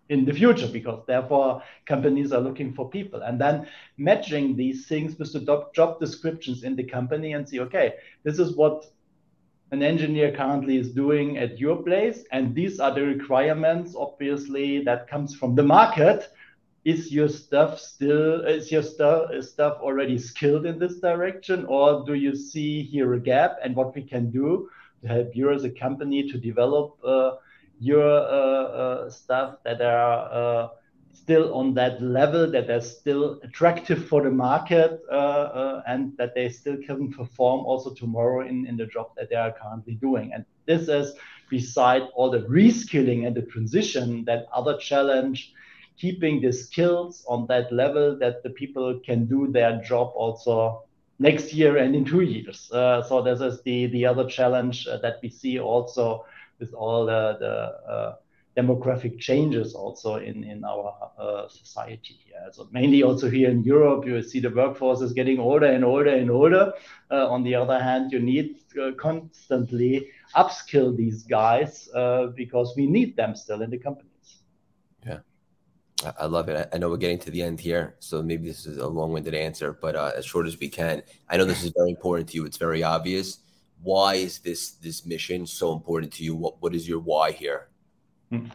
in 0.09 0.25
the 0.25 0.33
future? 0.33 0.69
Because 0.69 1.05
therefore 1.07 1.63
companies 1.87 2.33
are 2.33 2.41
looking 2.41 2.73
for 2.73 2.89
people 2.89 3.23
and 3.23 3.41
then 3.41 3.67
matching 3.99 4.57
these 4.57 4.87
things 4.87 5.19
with 5.19 5.33
the 5.33 5.67
job 5.75 6.01
descriptions 6.01 6.65
in 6.65 6.77
the 6.77 6.85
company 6.85 7.33
and 7.33 7.49
see, 7.49 7.61
okay, 7.61 7.95
this 8.25 8.39
is 8.39 8.57
what 8.57 8.87
an 9.71 9.83
engineer 9.83 10.33
currently 10.33 10.77
is 10.77 10.91
doing 10.91 11.39
at 11.39 11.59
your 11.59 11.83
place. 11.83 12.25
And 12.31 12.55
these 12.55 12.79
are 12.79 12.95
the 12.95 13.03
requirements, 13.03 13.95
obviously, 13.97 14.85
that 14.85 15.09
comes 15.09 15.35
from 15.35 15.55
the 15.55 15.63
market 15.63 16.29
is 16.85 17.13
your 17.13 17.29
stuff 17.29 17.79
still 17.79 18.45
is 18.45 18.73
your 18.73 18.83
stuff 18.83 19.31
stuff 19.41 19.79
already 19.81 20.19
skilled 20.19 20.67
in 20.67 20.79
this 20.79 20.99
direction 20.99 21.65
or 21.67 22.05
do 22.05 22.15
you 22.15 22.35
see 22.35 22.83
here 22.83 23.15
a 23.15 23.21
gap 23.21 23.57
and 23.63 23.77
what 23.77 23.95
we 23.95 24.03
can 24.03 24.31
do 24.31 24.69
to 25.01 25.07
help 25.07 25.35
you 25.35 25.53
as 25.53 25.63
a 25.65 25.71
company 25.71 26.29
to 26.29 26.39
develop 26.39 26.99
uh, 27.05 27.33
your 27.83 28.01
uh, 28.01 28.65
uh, 28.83 29.11
stuff 29.11 29.57
that 29.65 29.83
are 29.83 30.31
uh, 30.33 30.69
still 31.13 31.53
on 31.53 31.75
that 31.75 32.01
level 32.01 32.51
that 32.51 32.71
are 32.71 32.81
still 32.81 33.41
attractive 33.43 34.07
for 34.07 34.23
the 34.23 34.31
market 34.31 35.01
and 35.87 36.17
that 36.17 36.33
they 36.35 36.49
still 36.49 36.77
can 36.87 37.13
perform 37.13 37.61
also 37.67 37.93
tomorrow 37.93 38.47
in, 38.47 38.67
in 38.67 38.77
the 38.77 38.87
job 38.87 39.09
that 39.17 39.29
they 39.29 39.37
are 39.37 39.53
currently 39.61 39.95
doing 39.95 40.33
and 40.33 40.45
this 40.67 40.89
is 40.89 41.13
beside 41.51 42.03
all 42.15 42.31
the 42.31 42.43
reskilling 42.43 43.27
and 43.27 43.37
the 43.37 43.43
transition 43.43 44.25
that 44.25 44.47
other 44.55 44.79
challenge 44.79 45.53
keeping 45.99 46.41
the 46.41 46.53
skills 46.53 47.25
on 47.29 47.47
that 47.49 47.71
level 47.73 48.17
that 48.19 48.43
the 48.45 48.51
people 48.51 48.99
can 49.05 49.27
do 49.27 49.51
their 49.51 49.83
job 49.83 50.13
also 50.15 50.83
next 51.19 51.53
year 51.53 51.77
and 51.77 51.95
in 51.95 52.05
two 52.05 52.23
years. 52.23 52.71
Uh, 52.73 53.03
so 53.03 53.23
this 53.23 53.41
is 53.41 53.63
the 53.63 53.87
the 53.87 54.07
other 54.07 54.27
challenge 54.27 54.87
uh, 54.87 54.97
that 54.99 55.17
we 55.23 55.29
see 55.29 55.59
also 55.59 56.25
with 56.63 56.73
all 56.83 57.01
the, 57.13 57.23
the 57.45 57.55
uh, 57.95 58.11
demographic 58.61 59.15
changes 59.29 59.69
also 59.83 60.11
in 60.29 60.37
in 60.53 60.59
our 60.73 60.89
uh, 61.19 61.49
society. 61.49 62.19
Yeah. 62.33 62.47
So 62.57 62.69
mainly 62.79 63.01
also 63.09 63.27
here 63.37 63.51
in 63.57 63.61
Europe, 63.75 64.07
you 64.07 64.23
see 64.31 64.41
the 64.41 64.55
workforce 64.61 65.01
is 65.07 65.13
getting 65.21 65.39
older 65.49 65.71
and 65.77 65.85
older 65.93 66.15
and 66.23 66.31
older. 66.31 66.65
Uh, 67.11 67.35
on 67.35 67.41
the 67.49 67.55
other 67.63 67.79
hand, 67.89 68.13
you 68.15 68.21
need 68.33 68.47
uh, 68.83 68.93
constantly 69.09 69.93
upskill 70.43 70.89
these 71.03 71.19
guys 71.39 71.73
because 72.43 72.69
we 72.79 72.87
need 72.97 73.11
them 73.21 73.33
still 73.45 73.61
in 73.67 73.71
the 73.71 73.83
companies. 73.89 74.11
Yeah, 76.03 76.13
I 76.19 76.27
love 76.27 76.49
it. 76.49 76.69
I 76.73 76.79
know 76.79 76.89
we're 76.91 76.97
getting 77.07 77.21
to 77.21 77.31
the 77.31 77.43
end 77.43 77.61
here, 77.61 77.95
so 78.01 78.23
maybe 78.23 78.49
this 78.49 78.67
is 78.67 78.79
a 78.79 78.87
long-winded 78.87 79.35
answer, 79.35 79.79
but 79.85 79.95
uh, 79.95 80.11
as 80.17 80.25
short 80.27 80.47
as 80.47 80.59
we 80.59 80.69
can. 80.69 81.03
I 81.29 81.37
know 81.37 81.45
this 81.45 81.63
is 81.63 81.73
very 81.77 81.91
important 81.91 82.29
to 82.31 82.35
you. 82.37 82.45
It's 82.45 82.57
very 82.57 82.83
obvious. 82.83 83.39
Why 83.83 84.15
is 84.15 84.39
this 84.39 84.73
this 84.73 85.05
mission 85.07 85.47
so 85.47 85.73
important 85.73 86.13
to 86.15 86.25
you? 86.25 86.35
What 86.35 86.61
what 86.63 86.75
is 86.75 86.89
your 86.89 87.01
why 87.01 87.33
here? 87.33 87.69
Hmm. 88.31 88.47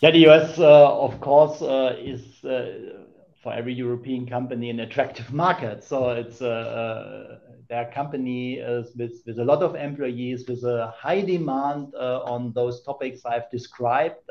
Yeah, 0.00 0.12
the 0.12 0.26
US, 0.28 0.58
uh, 0.58 0.98
of 0.98 1.20
course, 1.20 1.60
uh, 1.60 1.96
is 1.98 2.42
uh, 2.44 3.04
for 3.42 3.52
every 3.52 3.74
European 3.74 4.26
company 4.26 4.70
an 4.70 4.80
attractive 4.80 5.32
market. 5.44 5.84
So 5.84 6.10
it's 6.10 6.40
uh, 6.40 6.48
uh, 6.48 7.38
their 7.68 7.90
company 7.92 8.54
is 8.54 8.94
with 8.96 9.22
with 9.26 9.38
a 9.38 9.44
lot 9.44 9.62
of 9.62 9.74
employees, 9.74 10.46
with 10.48 10.64
a 10.64 10.92
high 10.96 11.20
demand 11.20 11.94
on 11.94 12.52
those 12.52 12.82
topics 12.82 13.24
I've 13.24 13.50
described, 13.50 14.22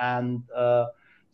and 0.00 0.42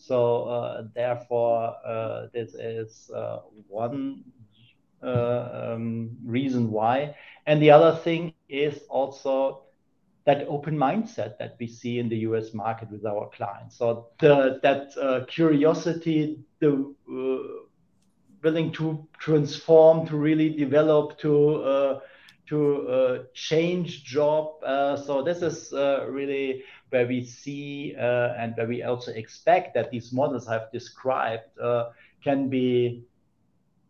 so 0.00 0.44
uh, 0.44 0.84
therefore, 0.94 1.76
uh, 1.84 2.28
this 2.32 2.54
is 2.54 3.10
uh, 3.14 3.40
one 3.68 4.24
um, 5.02 6.10
reason 6.24 6.70
why. 6.70 7.16
And 7.46 7.60
the 7.60 7.70
other 7.70 7.96
thing 7.96 8.34
is 8.48 8.80
also 8.88 9.62
that 10.26 10.46
open 10.48 10.76
mindset 10.76 11.38
that 11.38 11.56
we 11.58 11.66
see 11.66 11.98
in 11.98 12.08
the 12.08 12.18
US 12.18 12.52
market 12.52 12.90
with 12.90 13.06
our 13.06 13.30
clients. 13.30 13.76
So 13.78 14.08
the, 14.18 14.60
that 14.62 14.90
uh, 15.00 15.24
curiosity, 15.26 16.40
the 16.58 16.94
uh, 17.10 17.64
willing 18.42 18.72
to 18.72 19.06
transform, 19.18 20.06
to 20.08 20.16
really 20.16 20.50
develop, 20.50 21.18
to 21.18 21.62
uh, 21.62 22.00
to 22.48 23.26
change 23.32 24.02
job. 24.02 24.56
so 25.06 25.22
this 25.24 25.40
is 25.40 25.72
really 25.72 26.64
where 26.90 27.06
we 27.06 27.24
see 27.24 27.94
uh, 27.96 28.34
and 28.36 28.54
where 28.56 28.66
we 28.66 28.82
also 28.82 29.12
expect 29.12 29.74
that 29.74 29.90
these 29.90 30.12
models 30.12 30.48
I've 30.48 30.70
described 30.72 31.58
uh, 31.58 31.90
can 32.22 32.48
be 32.48 33.04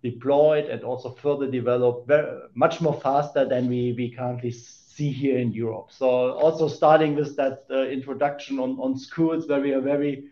deployed 0.03 0.67
and 0.67 0.83
also 0.83 1.11
further 1.11 1.51
developed 1.51 2.07
very, 2.07 2.41
much 2.55 2.81
more 2.81 2.99
faster 3.01 3.45
than 3.45 3.69
we, 3.69 3.93
we 3.97 4.11
currently 4.11 4.51
see 4.51 5.11
here 5.11 5.39
in 5.39 5.53
Europe. 5.53 5.89
So 5.91 6.33
also 6.33 6.69
starting 6.69 7.15
with 7.15 7.37
that 7.37 7.65
uh, 7.71 7.85
introduction 7.85 8.59
on, 8.59 8.79
on 8.81 8.99
schools 8.99 9.49
where 9.49 9.61
we 9.61 9.73
are 9.73 9.81
very 9.81 10.25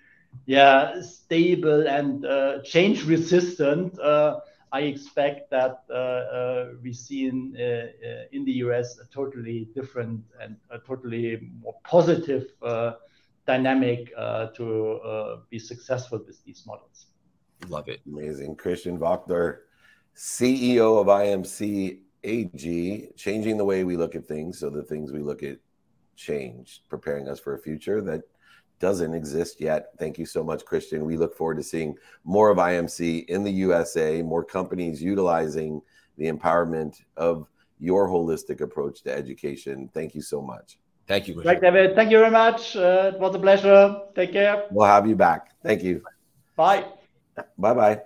yeah 0.47 1.01
stable 1.01 1.89
and 1.89 2.25
uh, 2.25 2.61
change 2.63 3.05
resistant 3.05 3.99
uh, 3.99 4.41
I 4.71 4.81
expect 4.83 5.51
that 5.51 5.85
uh, 5.89 5.95
uh, 5.95 6.69
we 6.83 6.93
see 6.93 7.27
in 7.27 7.57
uh, 7.57 8.27
in 8.33 8.45
the 8.45 8.53
US 8.65 8.99
a 8.99 9.07
totally 9.07 9.69
different 9.75 10.23
and 10.41 10.57
a 10.71 10.79
totally 10.79 11.51
more 11.63 11.77
positive 11.85 12.53
dynamic 13.47 14.15
to 14.57 15.41
be 15.49 15.59
successful 15.59 16.19
with 16.27 16.45
these 16.45 16.65
models. 16.67 17.08
Love 17.69 17.89
it. 17.89 18.01
Amazing. 18.07 18.57
Christian 18.57 18.99
Wachter, 18.99 19.59
CEO 20.17 21.01
of 21.01 21.07
IMC 21.07 22.01
AG, 22.25 23.09
changing 23.17 23.57
the 23.57 23.65
way 23.65 23.85
we 23.85 23.97
look 23.97 24.15
at 24.15 24.27
things 24.27 24.59
so 24.59 24.71
the 24.71 24.83
things 24.83 25.13
we 25.13 25.21
look 25.21 25.43
at 25.43 25.59
change, 26.17 26.83
preparing 26.89 27.29
us 27.29 27.39
for 27.39 27.55
a 27.55 27.59
future 27.59 28.01
that 28.03 28.23
doesn't 28.81 29.15
exist 29.15 29.61
yet. 29.61 29.91
Thank 29.99 30.19
you 30.19 30.27
so 30.27 30.43
much, 30.45 30.65
Christian. 30.65 31.05
We 31.05 31.17
look 31.17 31.37
forward 31.37 31.57
to 31.57 31.63
seeing 31.63 31.97
more 32.25 32.51
of 32.51 32.59
IMC 32.59 33.27
in 33.27 33.45
the 33.45 33.51
USA, 33.51 34.23
more 34.23 34.45
companies 34.45 35.03
utilizing 35.03 35.81
the 36.17 36.31
empowerment 36.31 37.01
of 37.17 37.47
your 37.81 38.09
holistic 38.09 38.61
approach 38.61 39.03
to 39.03 39.15
education. 39.15 39.89
Thank 39.95 40.15
you 40.15 40.23
so 40.23 40.41
much. 40.41 40.79
Thank 41.07 41.29
you. 41.29 41.41
Right, 41.43 41.61
David. 41.61 41.95
Thank 41.95 42.11
you 42.11 42.19
very 42.19 42.31
much. 42.31 42.77
Uh, 42.77 43.13
it 43.15 43.21
was 43.21 43.35
a 43.35 43.39
pleasure. 43.39 44.01
Take 44.15 44.33
care. 44.33 44.67
We'll 44.71 44.87
have 44.87 45.07
you 45.07 45.17
back. 45.17 45.53
Thank 45.63 45.83
you. 45.83 46.03
Bye. 46.57 46.85
Bye 47.57 47.75
bye. 47.75 48.03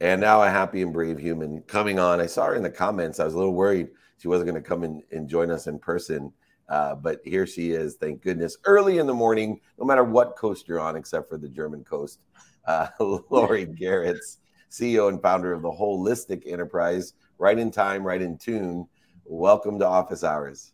And 0.00 0.20
now 0.20 0.42
a 0.42 0.50
happy 0.50 0.82
and 0.82 0.92
brave 0.92 1.18
human 1.18 1.62
coming 1.62 1.98
on. 1.98 2.20
I 2.20 2.26
saw 2.26 2.46
her 2.46 2.54
in 2.54 2.62
the 2.62 2.70
comments. 2.70 3.20
I 3.20 3.24
was 3.24 3.34
a 3.34 3.38
little 3.38 3.54
worried 3.54 3.88
she 4.18 4.28
wasn't 4.28 4.50
going 4.50 4.62
to 4.62 4.68
come 4.68 4.84
in 4.84 5.02
and 5.12 5.28
join 5.28 5.50
us 5.50 5.66
in 5.66 5.78
person. 5.78 6.32
Uh, 6.68 6.94
but 6.94 7.20
here 7.24 7.46
she 7.46 7.72
is, 7.72 7.96
thank 7.96 8.22
goodness, 8.22 8.56
early 8.64 8.98
in 8.98 9.06
the 9.06 9.12
morning, 9.12 9.60
no 9.78 9.84
matter 9.84 10.02
what 10.02 10.36
coast 10.36 10.66
you're 10.66 10.80
on, 10.80 10.96
except 10.96 11.28
for 11.28 11.36
the 11.36 11.48
German 11.48 11.84
coast. 11.84 12.20
Uh, 12.66 12.88
Lori 13.00 13.66
Gerrits, 13.80 14.38
CEO 14.70 15.10
and 15.10 15.20
founder 15.20 15.52
of 15.52 15.62
the 15.62 15.70
Holistic 15.70 16.50
Enterprise, 16.50 17.12
right 17.38 17.58
in 17.58 17.70
time, 17.70 18.02
right 18.02 18.22
in 18.22 18.38
tune. 18.38 18.86
Welcome 19.24 19.78
to 19.80 19.86
Office 19.86 20.24
Hours. 20.24 20.72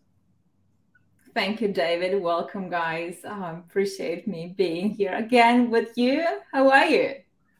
Thank 1.35 1.61
you, 1.61 1.69
David. 1.69 2.21
Welcome, 2.21 2.71
guys. 2.71 3.19
Um, 3.25 3.65
appreciate 3.69 4.27
me 4.27 4.55
being 4.57 4.91
here 4.91 5.15
again 5.15 5.71
with 5.71 5.97
you. 5.97 6.25
How 6.53 6.71
are 6.71 6.87
you? 6.87 7.15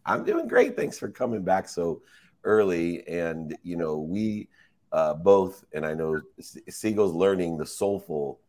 I'm 0.07 0.25
doing 0.25 0.49
great. 0.49 0.77
Thanks 0.77 0.99
for 0.99 1.09
coming 1.09 1.43
back 1.43 1.69
so 1.69 2.03
early. 2.45 3.07
And, 3.09 3.57
you 3.63 3.77
know, 3.77 3.99
we, 3.99 4.49
uh, 4.93 5.15
both, 5.15 5.65
and 5.73 5.85
I 5.87 5.95
know 5.95 6.21
Siegel's 6.69 7.13
learning 7.13 7.59
the 7.59 7.67
soulful 7.67 8.41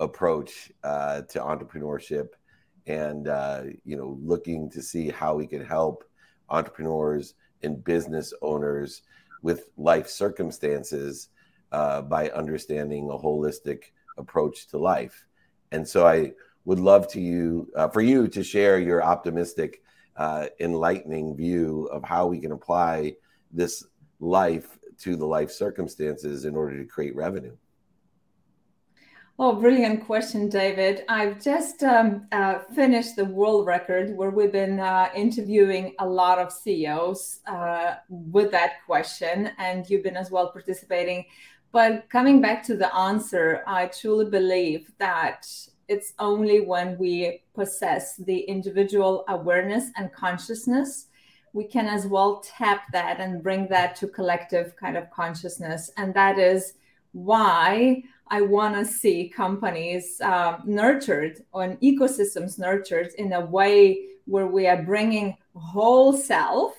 approach 0.00 0.70
uh, 0.84 1.22
to 1.22 1.40
entrepreneurship. 1.40 2.28
and 2.88 3.28
uh, 3.28 3.62
you 3.84 3.96
know 3.96 4.18
looking 4.22 4.70
to 4.70 4.82
see 4.82 5.10
how 5.10 5.34
we 5.34 5.46
can 5.46 5.64
help 5.64 6.04
entrepreneurs 6.48 7.34
and 7.62 7.84
business 7.84 8.32
owners 8.40 9.02
with 9.42 9.68
life 9.76 10.08
circumstances 10.08 11.28
uh, 11.72 12.00
by 12.02 12.30
understanding 12.30 13.10
a 13.10 13.18
holistic 13.18 13.92
approach 14.16 14.66
to 14.68 14.78
life. 14.78 15.26
And 15.70 15.86
so 15.86 16.06
I 16.06 16.32
would 16.64 16.80
love 16.80 17.08
to 17.08 17.20
you 17.20 17.68
uh, 17.76 17.88
for 17.88 18.00
you 18.00 18.28
to 18.28 18.42
share 18.42 18.78
your 18.78 19.02
optimistic, 19.02 19.82
uh, 20.18 20.46
enlightening 20.60 21.36
view 21.36 21.88
of 21.92 22.04
how 22.04 22.26
we 22.26 22.40
can 22.40 22.52
apply 22.52 23.14
this 23.52 23.84
life 24.20 24.78
to 24.98 25.16
the 25.16 25.26
life 25.26 25.50
circumstances 25.50 26.44
in 26.44 26.56
order 26.56 26.76
to 26.76 26.84
create 26.84 27.14
revenue. 27.14 27.56
Oh, 29.40 29.54
brilliant 29.54 30.04
question, 30.04 30.48
David. 30.48 31.04
I've 31.08 31.40
just 31.40 31.84
um, 31.84 32.26
uh, 32.32 32.58
finished 32.74 33.14
the 33.14 33.24
world 33.24 33.68
record 33.68 34.16
where 34.16 34.30
we've 34.30 34.50
been 34.50 34.80
uh, 34.80 35.10
interviewing 35.14 35.94
a 36.00 36.06
lot 36.06 36.40
of 36.40 36.52
CEOs 36.52 37.38
uh, 37.46 37.94
with 38.08 38.50
that 38.50 38.84
question, 38.84 39.52
and 39.58 39.88
you've 39.88 40.02
been 40.02 40.16
as 40.16 40.32
well 40.32 40.50
participating. 40.50 41.24
But 41.70 42.10
coming 42.10 42.40
back 42.40 42.64
to 42.64 42.76
the 42.76 42.92
answer, 42.92 43.62
I 43.64 43.86
truly 43.86 44.28
believe 44.28 44.90
that 44.98 45.46
it's 45.88 46.12
only 46.18 46.60
when 46.60 46.96
we 46.98 47.42
possess 47.54 48.16
the 48.16 48.40
individual 48.40 49.24
awareness 49.28 49.90
and 49.96 50.12
consciousness 50.12 51.06
we 51.54 51.64
can 51.64 51.86
as 51.86 52.06
well 52.06 52.42
tap 52.44 52.82
that 52.92 53.20
and 53.20 53.42
bring 53.42 53.66
that 53.68 53.96
to 53.96 54.06
collective 54.06 54.76
kind 54.76 54.96
of 54.96 55.10
consciousness 55.10 55.90
and 55.96 56.14
that 56.14 56.38
is 56.38 56.74
why 57.12 58.02
I 58.30 58.42
want 58.42 58.74
to 58.74 58.84
see 58.84 59.28
companies 59.28 60.20
um, 60.20 60.62
nurtured 60.64 61.42
and 61.54 61.80
ecosystems 61.80 62.58
nurtured 62.58 63.08
in 63.16 63.32
a 63.32 63.44
way 63.44 64.04
where 64.26 64.46
we 64.46 64.66
are 64.66 64.82
bringing 64.82 65.36
whole 65.54 66.12
self 66.12 66.74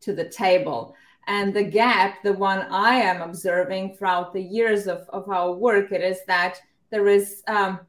to 0.00 0.14
the 0.14 0.28
table. 0.28 0.94
And 1.26 1.52
the 1.52 1.62
gap, 1.62 2.22
the 2.22 2.32
one 2.32 2.60
I 2.70 2.94
am 2.94 3.20
observing 3.20 3.94
throughout 3.94 4.32
the 4.32 4.42
years 4.42 4.86
of, 4.86 5.06
of 5.10 5.28
our 5.28 5.52
work, 5.52 5.92
it 5.92 6.00
is 6.00 6.20
that 6.26 6.58
there 6.90 7.06
is 7.06 7.42
um, 7.46 7.80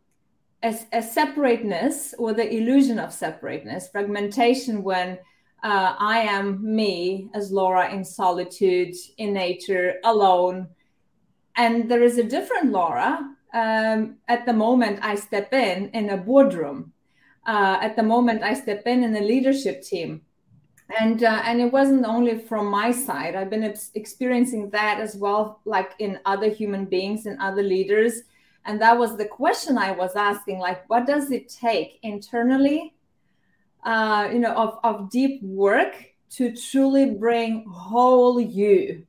a, 0.64 0.76
a, 0.94 1.02
separateness 1.02 2.14
or 2.18 2.34
the 2.34 2.54
illusion 2.54 3.00
of 3.00 3.12
separateness, 3.12 3.90
fragmentation 3.90 4.84
when 4.84 5.18
uh, 5.64 5.96
I 5.98 6.20
am 6.20 6.76
me 6.76 7.30
as 7.34 7.52
Laura 7.52 7.92
in 7.92 8.04
solitude, 8.04 8.96
in 9.18 9.34
nature, 9.34 9.96
alone 10.04 10.68
and 11.56 11.90
there 11.90 12.04
is 12.04 12.18
a 12.18 12.24
different 12.24 12.72
Laura 12.72 13.36
um, 13.54 14.18
at 14.28 14.46
the 14.46 14.54
moment 14.54 15.00
I 15.02 15.16
step 15.16 15.54
in 15.54 15.90
in 15.90 16.10
a 16.10 16.18
boardroom. 16.18 16.94
Uh, 17.46 17.78
at 17.82 17.96
the 17.96 18.04
moment 18.04 18.44
I 18.44 18.54
step 18.54 18.84
in 18.86 19.04
in 19.04 19.16
a 19.16 19.22
leadership 19.22 19.82
team, 19.82 20.22
and 21.00 21.24
uh, 21.24 21.42
and 21.46 21.60
it 21.60 21.72
wasn't 21.72 22.06
only 22.06 22.38
from 22.38 22.68
my 22.68 22.92
side. 22.92 23.36
I've 23.36 23.50
been 23.50 23.64
ex- 23.64 23.92
experiencing 23.96 24.70
that 24.70 25.00
as 25.00 25.16
well, 25.16 25.60
like 25.66 25.92
in 26.00 26.20
other 26.26 26.50
human 26.50 26.86
beings 26.86 27.26
and 27.26 27.40
other 27.42 27.64
leaders. 27.64 28.22
And 28.66 28.82
that 28.82 28.98
was 28.98 29.18
the 29.18 29.26
question 29.26 29.78
I 29.78 29.92
was 29.92 30.16
asking: 30.16 30.60
like, 30.60 30.90
what 30.90 31.06
does 31.06 31.32
it 31.32 31.50
take 31.50 32.00
internally, 32.04 32.94
uh, 33.84 34.30
you 34.32 34.40
know, 34.40 34.54
of 34.54 34.80
of 34.84 35.10
deep 35.10 35.42
work 35.44 35.96
to 36.32 36.56
truly 36.56 37.12
bring 37.12 37.66
whole 37.66 38.40
you 38.40 39.06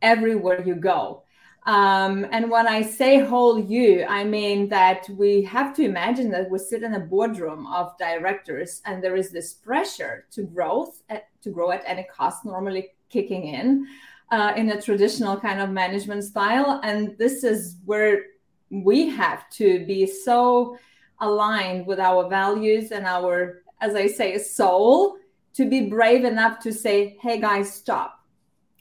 everywhere 0.00 0.62
you 0.66 0.74
go? 0.74 1.22
Um, 1.64 2.26
and 2.32 2.50
when 2.50 2.66
I 2.66 2.82
say 2.82 3.20
whole 3.20 3.56
you, 3.56 4.04
I 4.08 4.24
mean 4.24 4.68
that 4.70 5.08
we 5.16 5.42
have 5.44 5.72
to 5.76 5.84
imagine 5.84 6.28
that 6.30 6.50
we 6.50 6.58
sit 6.58 6.82
in 6.82 6.94
a 6.94 7.00
boardroom 7.00 7.68
of 7.68 7.96
directors 7.98 8.82
and 8.84 9.02
there 9.02 9.14
is 9.14 9.30
this 9.30 9.52
pressure 9.52 10.26
to 10.32 10.42
growth, 10.42 11.02
at, 11.08 11.28
to 11.42 11.50
grow 11.50 11.70
at 11.70 11.84
any 11.86 12.04
cost, 12.04 12.44
normally 12.44 12.90
kicking 13.10 13.44
in 13.46 13.86
uh, 14.32 14.54
in 14.56 14.70
a 14.70 14.82
traditional 14.82 15.38
kind 15.38 15.60
of 15.60 15.70
management 15.70 16.24
style. 16.24 16.80
And 16.82 17.16
this 17.18 17.44
is 17.44 17.76
where 17.84 18.24
we 18.72 19.08
have 19.08 19.48
to 19.50 19.84
be 19.84 20.06
so 20.06 20.78
aligned 21.20 21.86
with 21.86 22.00
our 22.00 22.28
values 22.28 22.90
and 22.90 23.06
our, 23.06 23.62
as 23.80 23.94
I 23.94 24.06
say, 24.06 24.38
soul 24.38 25.16
to 25.54 25.68
be 25.68 25.88
brave 25.88 26.24
enough 26.24 26.58
to 26.60 26.72
say, 26.72 27.18
hey 27.20 27.38
guys, 27.40 27.72
stop. 27.72 28.18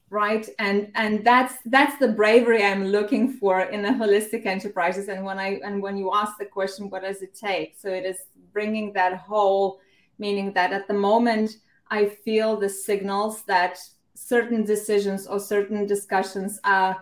Right? 0.09 0.47
And 0.59 0.91
and 0.95 1.23
that's 1.23 1.55
that's 1.67 1.97
the 1.97 2.09
bravery 2.09 2.65
i'm 2.65 2.85
looking 2.85 3.31
for 3.31 3.61
in 3.61 3.81
the 3.81 3.87
holistic 3.87 4.45
enterprises. 4.45 5.07
And 5.07 5.23
when 5.23 5.39
i 5.39 5.61
and 5.63 5.81
when 5.81 5.95
you 5.95 6.11
ask 6.13 6.37
the 6.37 6.43
question 6.45 6.89
what 6.89 7.03
does 7.03 7.21
it 7.21 7.33
take? 7.33 7.75
So 7.79 7.87
it 7.87 8.05
is 8.05 8.17
bringing 8.51 8.91
that 8.91 9.19
whole 9.19 9.79
meaning 10.19 10.51
that 10.51 10.73
at 10.73 10.85
the 10.89 10.93
moment 10.93 11.51
i 11.89 12.05
feel 12.05 12.57
the 12.57 12.67
signals 12.67 13.43
that 13.43 13.79
certain 14.13 14.65
decisions 14.65 15.27
or 15.27 15.39
certain 15.39 15.85
discussions 15.85 16.59
are 16.65 17.01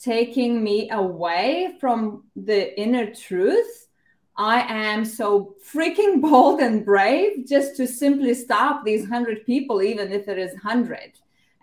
taking 0.00 0.62
me 0.62 0.90
away 0.90 1.76
from 1.80 2.24
the 2.36 2.78
inner 2.80 3.12
truth. 3.12 3.88
I 4.36 4.60
am 4.62 5.04
so 5.04 5.56
freaking 5.72 6.20
bold 6.22 6.60
and 6.60 6.84
brave 6.84 7.46
just 7.46 7.76
to 7.76 7.86
simply 7.86 8.34
stop 8.34 8.84
these 8.84 9.02
100 9.02 9.44
people 9.44 9.82
even 9.82 10.12
if 10.12 10.28
it 10.28 10.38
is 10.38 10.52
100 10.52 11.12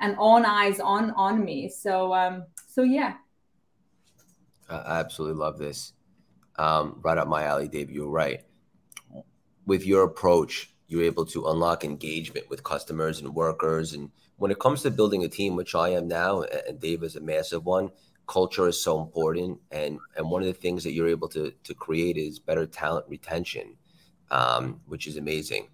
and 0.02 0.16
on 0.20 0.46
eyes 0.46 0.80
on 0.80 1.12
on 1.12 1.44
me. 1.44 1.70
So 1.70 2.14
um 2.14 2.44
so 2.68 2.84
yeah. 2.84 3.16
I 4.70 5.00
absolutely 5.00 5.40
love 5.40 5.58
this. 5.58 5.94
Um 6.58 7.00
right 7.02 7.18
up 7.18 7.28
my 7.28 7.44
alley 7.44 7.70
dave 7.70 7.90
you're 7.90 8.10
right. 8.10 8.44
With 9.66 9.86
your 9.86 10.04
approach 10.04 10.72
you're 10.88 11.04
able 11.04 11.26
to 11.26 11.48
unlock 11.48 11.84
engagement 11.84 12.50
with 12.50 12.64
customers 12.64 13.20
and 13.20 13.34
workers. 13.34 13.94
And 13.94 14.12
when 14.38 14.52
it 14.52 14.60
comes 14.60 14.82
to 14.82 14.92
building 14.92 15.24
a 15.24 15.30
team 15.30 15.56
which 15.56 15.76
i 15.76 15.90
am 15.90 16.08
now 16.08 16.42
and 16.42 16.80
dave 16.80 17.04
is 17.04 17.16
a 17.16 17.22
massive 17.22 17.66
one 17.66 17.90
culture 18.28 18.68
is 18.68 18.82
so 18.82 19.02
important 19.02 19.60
and 19.72 20.00
and 20.18 20.30
one 20.30 20.42
of 20.42 20.48
the 20.48 20.54
things 20.54 20.84
that 20.84 20.94
you're 20.94 21.08
able 21.08 21.28
to 21.28 21.52
to 21.64 21.74
create 21.74 22.18
is 22.18 22.40
better 22.40 22.66
talent 22.66 23.06
retention 23.08 23.76
um, 24.32 24.80
which 24.88 25.08
is 25.08 25.18
amazing 25.18 25.68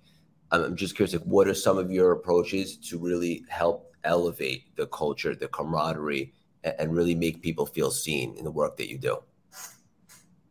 i'm 0.52 0.76
just 0.76 0.96
curious 0.96 1.14
like 1.14 1.24
what 1.24 1.48
are 1.48 1.54
some 1.54 1.78
of 1.78 1.92
your 1.92 2.12
approaches 2.12 2.78
to 2.78 2.98
really 2.98 3.46
help 3.50 3.92
elevate 4.04 4.76
the 4.76 4.88
culture, 4.88 5.36
the 5.36 5.48
camaraderie, 5.48 6.34
and 6.64 6.94
really 6.94 7.16
make 7.16 7.42
people 7.42 7.66
feel 7.66 7.92
seen 7.92 8.36
in 8.36 8.44
the 8.44 8.52
work 8.52 8.78
that 8.78 8.90
you 8.90 8.98
do? 8.98 9.18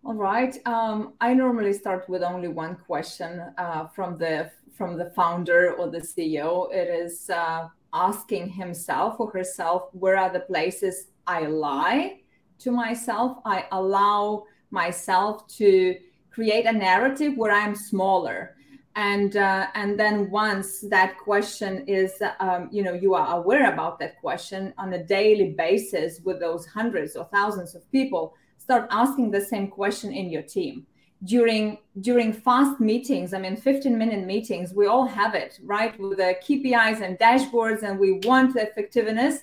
All 0.05 0.15
right. 0.15 0.57
Um, 0.67 1.15
I 1.21 1.35
normally 1.35 1.73
start 1.73 2.09
with 2.09 2.23
only 2.23 2.49
one 2.49 2.77
question 2.87 3.43
uh, 3.59 3.87
from 3.89 4.17
the 4.19 4.51
from 4.77 4.97
the 4.97 5.11
founder 5.11 5.75
or 5.75 5.91
the 5.91 6.01
CEO. 6.01 6.73
It 6.73 6.89
is 6.89 7.29
uh, 7.29 7.69
asking 7.93 8.49
himself 8.49 9.21
or 9.21 9.31
herself, 9.31 9.91
where 9.93 10.17
are 10.17 10.33
the 10.33 10.41
places 10.41 11.09
I 11.31 11.47
lie 11.47 12.21
to 12.59 12.73
myself? 12.73 13.39
I 13.45 13.59
allow 13.71 14.45
myself 14.71 15.47
to 15.59 15.97
create 16.31 16.67
a 16.67 16.73
narrative 16.73 17.37
where 17.37 17.53
I'm 17.53 17.77
smaller. 17.77 18.57
And 18.97 19.37
uh, 19.37 19.69
and 19.75 19.99
then 20.03 20.17
once 20.31 20.81
that 20.97 21.17
question 21.19 21.73
is 21.87 22.11
um, 22.41 22.69
you 22.73 22.83
know 22.83 22.95
you 23.05 23.15
are 23.15 23.29
aware 23.39 23.73
about 23.73 24.01
that 24.01 24.21
question 24.21 24.75
on 24.83 24.93
a 24.93 25.05
daily 25.05 25.51
basis 25.67 26.21
with 26.27 26.41
those 26.41 26.67
hundreds 26.67 27.15
or 27.15 27.25
thousands 27.27 27.77
of 27.77 27.83
people 27.93 28.35
start 28.59 28.89
asking 28.91 29.31
the 29.31 29.45
same 29.53 29.69
question 29.69 30.13
in 30.13 30.27
your 30.35 30.43
team. 30.43 30.75
During 31.23 31.79
during 32.09 32.33
fast 32.33 32.81
meetings 32.81 33.35
i 33.35 33.39
mean 33.45 33.57
15 33.57 33.99
minute 34.03 34.25
meetings 34.35 34.73
we 34.81 34.87
all 34.87 35.07
have 35.07 35.35
it 35.45 35.53
right? 35.75 35.93
With 36.01 36.19
the 36.25 36.33
kpis 36.45 36.97
and 37.05 37.19
dashboards 37.19 37.83
and 37.87 37.95
we 38.05 38.11
want 38.29 38.55
the 38.55 38.63
effectiveness 38.69 39.35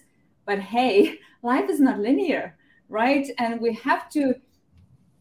but 0.48 0.60
hey 0.60 1.20
life 1.44 1.70
is 1.70 1.80
not 1.80 2.00
linear 2.00 2.58
right 2.90 3.30
and 3.38 3.62
we 3.62 3.74
have 3.74 4.10
to 4.10 4.34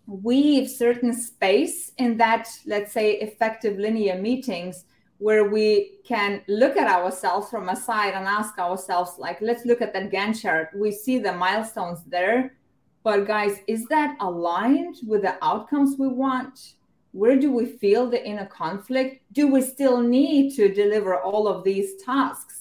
weave 0.06 0.70
certain 0.70 1.12
space 1.12 1.92
in 1.98 2.16
that, 2.16 2.48
let's 2.64 2.92
say, 2.92 3.14
effective 3.14 3.78
linear 3.78 4.20
meetings 4.20 4.84
where 5.18 5.48
we 5.48 5.98
can 6.04 6.42
look 6.46 6.76
at 6.76 6.86
ourselves 6.86 7.48
from 7.48 7.68
a 7.68 7.76
side 7.76 8.14
and 8.14 8.26
ask 8.26 8.58
ourselves, 8.58 9.12
like, 9.18 9.40
let's 9.40 9.64
look 9.64 9.80
at 9.80 9.92
that 9.94 10.10
Gantt 10.10 10.40
chart. 10.40 10.68
We 10.76 10.92
see 10.92 11.18
the 11.18 11.32
milestones 11.32 12.04
there, 12.06 12.54
but 13.02 13.26
guys, 13.26 13.58
is 13.66 13.86
that 13.86 14.16
aligned 14.20 14.96
with 15.06 15.22
the 15.22 15.42
outcomes 15.42 15.96
we 15.98 16.08
want? 16.08 16.74
Where 17.12 17.36
do 17.36 17.50
we 17.50 17.64
feel 17.64 18.10
the 18.10 18.24
inner 18.24 18.46
conflict? 18.46 19.22
Do 19.32 19.48
we 19.48 19.62
still 19.62 20.02
need 20.02 20.54
to 20.56 20.72
deliver 20.72 21.18
all 21.18 21.48
of 21.48 21.64
these 21.64 21.94
tasks? 22.04 22.55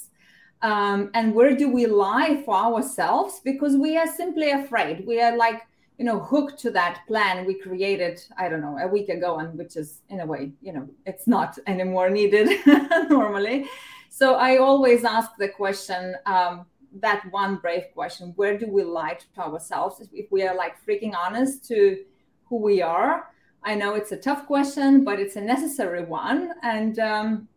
Um, 0.61 1.11
and 1.13 1.33
where 1.33 1.55
do 1.55 1.69
we 1.69 1.85
lie 1.85 2.41
for 2.45 2.55
ourselves? 2.55 3.41
Because 3.43 3.75
we 3.75 3.97
are 3.97 4.07
simply 4.07 4.51
afraid. 4.51 5.05
We 5.05 5.21
are 5.21 5.35
like, 5.37 5.61
you 5.97 6.03
know 6.03 6.19
hooked 6.19 6.59
to 6.59 6.71
that 6.71 6.99
plan 7.07 7.45
we 7.45 7.53
created 7.57 8.21
i 8.37 8.49
don't 8.49 8.59
know 8.59 8.77
a 8.79 8.85
week 8.85 9.07
ago 9.07 9.37
and 9.39 9.57
which 9.57 9.77
is 9.77 10.01
in 10.09 10.19
a 10.19 10.25
way 10.25 10.51
you 10.61 10.73
know 10.73 10.85
it's 11.05 11.25
not 11.25 11.57
anymore 11.67 12.09
needed 12.09 12.49
normally 13.09 13.65
so 14.09 14.35
i 14.35 14.57
always 14.57 15.05
ask 15.05 15.31
the 15.39 15.47
question 15.47 16.15
um, 16.25 16.65
that 16.99 17.23
one 17.31 17.55
brave 17.55 17.85
question 17.93 18.33
where 18.35 18.57
do 18.57 18.67
we 18.67 18.83
lie 18.83 19.17
to 19.17 19.41
ourselves 19.41 20.05
if 20.11 20.29
we 20.33 20.43
are 20.43 20.53
like 20.53 20.75
freaking 20.85 21.13
honest 21.15 21.65
to 21.65 22.03
who 22.49 22.57
we 22.57 22.81
are 22.81 23.29
I 23.65 23.73
know 23.73 23.95
it's 23.95 24.11
a 24.11 24.17
tough 24.17 24.45
question, 24.45 25.03
but 25.03 25.19
it's 25.19 25.37
a 25.37 25.41
necessary 25.41 26.05
one. 26.05 26.53
And 26.61 26.99
um, 26.99 27.47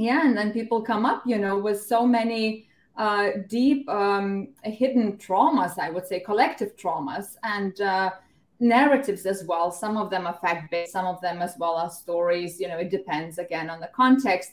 yeah, 0.00 0.26
and 0.26 0.36
then 0.36 0.52
people 0.52 0.82
come 0.82 1.04
up, 1.04 1.22
you 1.26 1.38
know, 1.38 1.58
with 1.58 1.80
so 1.82 2.06
many 2.06 2.66
uh, 2.96 3.30
deep 3.48 3.88
um, 3.88 4.48
hidden 4.64 5.16
traumas, 5.16 5.78
I 5.78 5.90
would 5.90 6.06
say, 6.06 6.20
collective 6.20 6.76
traumas 6.76 7.36
and 7.42 7.80
uh, 7.80 8.10
narratives 8.60 9.26
as 9.26 9.44
well. 9.44 9.70
Some 9.70 9.96
of 9.96 10.10
them 10.10 10.26
are 10.26 10.38
fact 10.40 10.70
based, 10.70 10.92
some 10.92 11.06
of 11.06 11.20
them 11.20 11.40
as 11.40 11.54
well 11.58 11.76
are 11.76 11.90
stories. 11.90 12.60
You 12.60 12.68
know, 12.68 12.78
it 12.78 12.90
depends 12.90 13.38
again 13.38 13.70
on 13.70 13.80
the 13.80 13.90
context. 13.94 14.52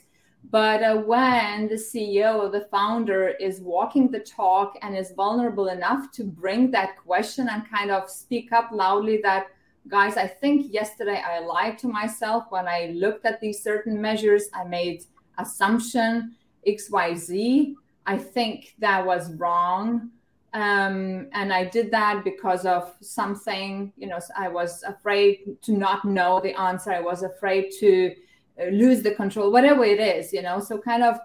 But 0.50 0.82
uh, 0.82 0.96
when 0.96 1.68
the 1.68 1.74
CEO 1.74 2.36
or 2.36 2.48
the 2.48 2.68
founder 2.70 3.28
is 3.28 3.60
walking 3.60 4.10
the 4.10 4.20
talk 4.20 4.78
and 4.82 4.96
is 4.96 5.12
vulnerable 5.12 5.68
enough 5.68 6.12
to 6.12 6.24
bring 6.24 6.70
that 6.70 6.96
question 6.96 7.48
and 7.48 7.68
kind 7.68 7.90
of 7.90 8.08
speak 8.08 8.52
up 8.52 8.70
loudly 8.72 9.20
that, 9.24 9.48
guys, 9.88 10.16
I 10.16 10.26
think 10.26 10.72
yesterday 10.72 11.22
I 11.26 11.40
lied 11.40 11.76
to 11.78 11.88
myself 11.88 12.44
when 12.50 12.68
I 12.68 12.92
looked 12.94 13.26
at 13.26 13.40
these 13.40 13.62
certain 13.62 14.00
measures. 14.00 14.44
I 14.54 14.64
made 14.64 15.04
assumption 15.38 16.34
XYZ. 16.66 17.74
I 18.06 18.18
think 18.18 18.74
that 18.78 19.04
was 19.04 19.32
wrong. 19.34 20.10
Um, 20.54 21.28
and 21.32 21.52
I 21.52 21.64
did 21.64 21.90
that 21.90 22.24
because 22.24 22.64
of 22.64 22.94
something, 23.00 23.92
you 23.96 24.06
know, 24.06 24.18
I 24.36 24.48
was 24.48 24.82
afraid 24.82 25.56
to 25.62 25.72
not 25.72 26.04
know 26.04 26.40
the 26.40 26.58
answer. 26.58 26.90
I 26.90 27.00
was 27.00 27.22
afraid 27.22 27.70
to 27.80 28.14
uh, 28.60 28.66
lose 28.70 29.02
the 29.02 29.14
control, 29.14 29.52
whatever 29.52 29.84
it 29.84 30.00
is, 30.00 30.32
you 30.32 30.42
know. 30.42 30.58
So 30.58 30.78
kind 30.78 31.02
of 31.02 31.18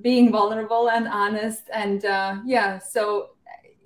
being 0.00 0.32
vulnerable 0.32 0.90
and 0.90 1.06
honest, 1.06 1.64
and 1.72 2.04
uh, 2.04 2.38
yeah. 2.44 2.78
So 2.78 3.30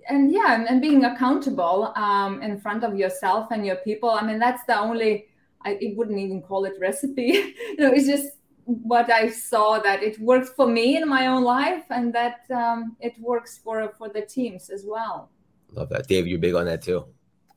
and 0.09 0.33
yeah, 0.33 0.55
and, 0.55 0.69
and 0.69 0.81
being 0.81 1.05
accountable 1.05 1.93
um, 1.97 2.43
in 2.43 2.59
front 2.59 2.85
of 2.85 2.97
yourself 2.97 3.49
and 3.51 3.67
your 3.67 3.77
people. 3.77 4.11
I 4.11 4.25
mean, 4.25 4.39
that's 4.39 4.65
the 4.67 4.79
only. 4.79 5.27
I 5.63 5.73
it 5.81 5.97
wouldn't 5.97 6.19
even 6.19 6.43
call 6.43 6.65
it 6.65 6.75
recipe. 6.81 7.23
you 7.57 7.77
know, 7.79 7.93
it's 7.93 8.07
just 8.07 8.29
what 8.65 9.11
I 9.11 9.31
saw 9.31 9.79
that 9.79 10.03
it 10.03 10.19
worked 10.21 10.49
for 10.57 10.67
me 10.67 10.97
in 10.97 11.09
my 11.09 11.27
own 11.27 11.45
life, 11.45 11.85
and 11.91 12.13
that 12.15 12.41
um, 12.51 12.97
it 13.01 13.15
works 13.19 13.59
for 13.59 13.93
for 13.99 14.09
the 14.09 14.23
teams 14.23 14.71
as 14.71 14.85
well. 14.87 15.31
Love 15.71 15.89
that, 15.91 16.07
Dave. 16.07 16.27
You're 16.27 16.39
big 16.39 16.55
on 16.55 16.67
that 16.67 16.83
too. 16.83 17.07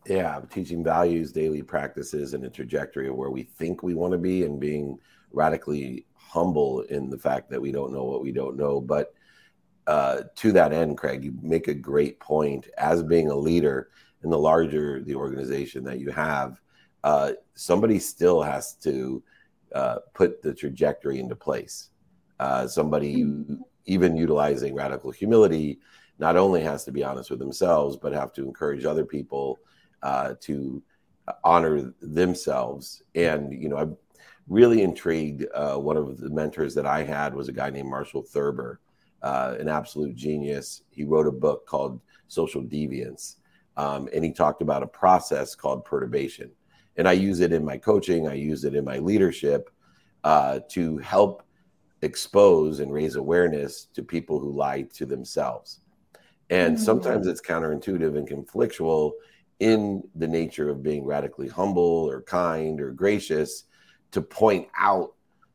Yeah, 0.06 0.42
teaching 0.50 0.84
values, 0.84 1.32
daily 1.32 1.62
practices, 1.62 2.34
and 2.34 2.44
a 2.46 2.50
trajectory 2.50 3.10
of 3.10 3.16
where 3.16 3.30
we 3.30 3.44
think 3.44 3.84
we 3.84 3.94
want 3.94 4.14
to 4.14 4.18
be, 4.18 4.44
and 4.44 4.60
being 4.60 4.98
radically 5.32 6.06
humble 6.16 6.82
in 6.82 7.10
the 7.10 7.18
fact 7.18 7.50
that 7.50 7.62
we 7.62 7.72
don't 7.72 7.94
know 7.94 8.04
what 8.04 8.22
we 8.22 8.32
don't 8.32 8.58
know. 8.58 8.82
But 8.82 9.14
uh, 9.86 10.24
to 10.36 10.52
that 10.54 10.74
end, 10.74 10.98
Craig, 10.98 11.24
you 11.24 11.34
make 11.42 11.68
a 11.68 11.74
great 11.74 12.20
point. 12.20 12.68
As 12.78 13.04
being 13.04 13.30
a 13.30 13.36
leader 13.36 13.90
in 14.24 14.30
the 14.30 14.38
larger 14.38 15.02
the 15.02 15.16
organization 15.16 15.84
that 15.86 16.00
you 16.00 16.12
have, 16.12 16.60
uh, 17.04 17.34
somebody 17.56 18.00
still 18.00 18.42
has 18.42 18.76
to 18.76 19.24
uh, 19.74 19.98
put 20.14 20.42
the 20.42 20.54
trajectory 20.54 21.20
into 21.20 21.36
place. 21.36 21.90
Uh, 22.40 22.68
somebody 22.68 23.24
mm-hmm. 23.24 23.56
even 23.86 24.16
utilizing 24.16 24.76
radical 24.76 25.12
humility 25.12 25.80
not 26.20 26.36
only 26.36 26.62
has 26.62 26.84
to 26.86 26.92
be 26.92 27.04
honest 27.04 27.30
with 27.30 27.40
themselves, 27.40 27.96
but 27.96 28.14
have 28.14 28.34
to 28.34 28.44
encourage 28.44 28.86
other 28.86 29.06
people 29.06 29.60
uh, 30.04 30.34
to 30.42 30.82
honor 31.44 31.94
themselves. 32.02 33.04
And 33.16 33.54
you 33.54 33.70
know, 33.70 33.78
I'm 33.78 33.98
really 34.48 34.82
intrigued. 34.82 35.46
Uh, 35.54 35.76
one 35.76 35.98
of 35.98 36.18
the 36.18 36.30
mentors 36.30 36.74
that 36.76 36.86
I 36.86 37.04
had 37.04 37.34
was 37.34 37.50
a 37.50 37.54
guy 37.54 37.70
named 37.70 37.90
Marshall 37.90 38.24
Thurber, 38.24 38.80
uh, 39.22 39.56
an 39.60 39.68
absolute 39.68 40.16
genius. 40.16 40.84
He 40.90 41.04
wrote 41.04 41.28
a 41.28 41.32
book 41.32 41.66
called 41.68 42.00
Social 42.28 42.64
Deviance, 42.64 43.36
um, 43.76 44.10
and 44.14 44.24
he 44.24 44.32
talked 44.32 44.62
about 44.62 44.84
a 44.84 44.88
process 44.88 45.56
called 45.56 45.86
perturbation 45.86 46.52
and 46.98 47.08
I 47.08 47.14
use 47.14 47.40
it 47.40 47.54
in 47.54 47.64
my 47.64 47.78
coaching. 47.78 48.28
I 48.28 48.34
use 48.34 48.64
it 48.64 48.76
in 48.76 48.84
my 48.84 48.98
leadership 48.98 49.70
uh, 50.24 50.60
to 50.70 50.98
help 50.98 51.44
expose 52.02 52.80
and 52.80 52.92
raise 52.92 53.16
awareness 53.16 53.86
to 53.94 54.04
people 54.04 54.40
who 54.40 54.52
lie 54.52 54.84
to 54.94 55.06
themselves. 55.06 55.80
And 56.50 56.76
mm-hmm. 56.76 56.84
sometimes 56.84 57.28
it's 57.28 57.42
counterintuitive 57.42 58.18
and 58.18 58.28
conflictual 58.28 59.14
in 59.60 60.04
the 60.16 60.28
nature 60.28 60.70
of 60.70 60.84
being 60.84 61.04
radically 61.04 61.48
humble 61.48 61.84
or 61.84 62.22
kind 62.22 62.80
or 62.80 62.92
gracious 62.92 63.64
to 64.12 64.22
point 64.22 64.68
out 64.78 65.14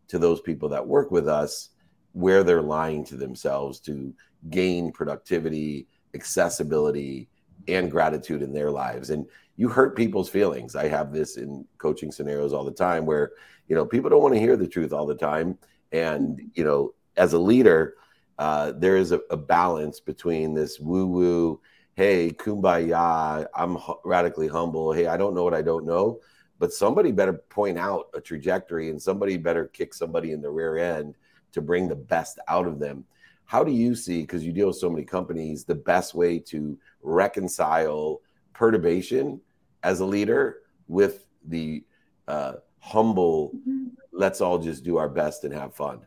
to 0.09 0.19
those 0.19 0.41
people 0.41 0.69
that 0.69 0.87
work 0.87 1.11
with 1.11 1.29
us 1.29 1.71
where 2.13 2.45
they're 2.45 2.63
lying 2.63 3.05
to 3.05 3.17
themselves 3.17 3.81
to 3.81 4.13
gain 4.51 4.93
productivity, 4.93 5.87
accessibility, 6.15 7.29
and 7.69 7.91
gratitude 7.91 8.43
in 8.43 8.53
their 8.53 8.71
lives. 8.71 9.11
And 9.11 9.27
you 9.57 9.69
hurt 9.69 9.97
people's 9.97 10.29
feelings. 10.29 10.75
I 10.75 10.89
have 10.89 11.13
this 11.13 11.37
in 11.37 11.67
coaching 11.79 12.11
scenarios 12.11 12.53
all 12.53 12.65
the 12.65 12.71
time 12.71 13.07
where, 13.07 13.33
you 13.69 13.77
know, 13.77 13.85
people 13.85 14.11
don't 14.11 14.23
want 14.23 14.35
to 14.35 14.41
hear 14.41 14.57
the 14.57 14.67
truth 14.67 14.93
all 14.93 15.07
the 15.07 15.15
time. 15.15 15.59
And, 15.93 16.41
you 16.55 16.65
know, 16.65 16.95
as 17.17 17.33
a 17.33 17.39
leader, 17.39 17.95
uh, 18.39 18.73
there 18.77 18.97
is 18.97 19.13
a, 19.13 19.21
a, 19.31 19.37
balance 19.37 20.01
between 20.01 20.55
this 20.55 20.81
woo 20.81 21.07
woo, 21.07 21.61
hey, 21.95 22.31
kumbaya, 22.31 23.47
I'm 23.55 23.77
radically 24.05 24.49
humble. 24.49 24.93
Hey, 24.93 25.07
I 25.07 25.17
don't 25.19 25.35
know 25.35 25.45
what 25.45 25.55
I 25.55 25.63
don't 25.63 25.85
know. 25.85 26.21
But 26.59 26.73
somebody 26.73 27.13
better 27.13 27.35
point 27.35 27.79
out 27.79 28.07
a 28.15 28.21
trajectory 28.21 28.89
and 28.89 29.01
somebody 29.01 29.37
better 29.37 29.67
kick 29.67 29.93
somebody 29.93 30.33
in 30.33 30.41
the 30.41 30.51
rear 30.51 30.79
end 30.79 31.15
to 31.53 31.61
bring 31.61 31.89
the 31.89 31.97
best 31.97 32.39
out 32.49 32.67
of 32.67 32.79
them. 32.79 33.05
How 33.53 33.63
do 33.63 33.71
you 33.71 33.95
see, 33.95 34.23
because 34.23 34.47
you 34.47 34.51
deal 34.51 34.69
with 34.69 34.79
so 34.79 34.89
many 34.89 35.05
companies, 35.05 35.63
the 35.63 35.75
best 35.75 36.15
way 36.15 36.39
to 36.39 36.79
reconcile 37.03 38.23
perturbation 38.55 39.43
as 39.83 40.01
a 40.01 40.07
leader 40.07 40.61
with 40.89 41.27
the 41.45 41.85
uh, 42.29 42.55
humble 42.79 43.51
mm-hmm. 43.51 43.89
let's 44.11 44.41
all 44.41 44.59
just 44.59 44.85
do 44.85 44.97
our 44.97 45.11
best 45.11 45.45
and 45.45 45.53
have 45.53 45.75
fun? 45.75 46.01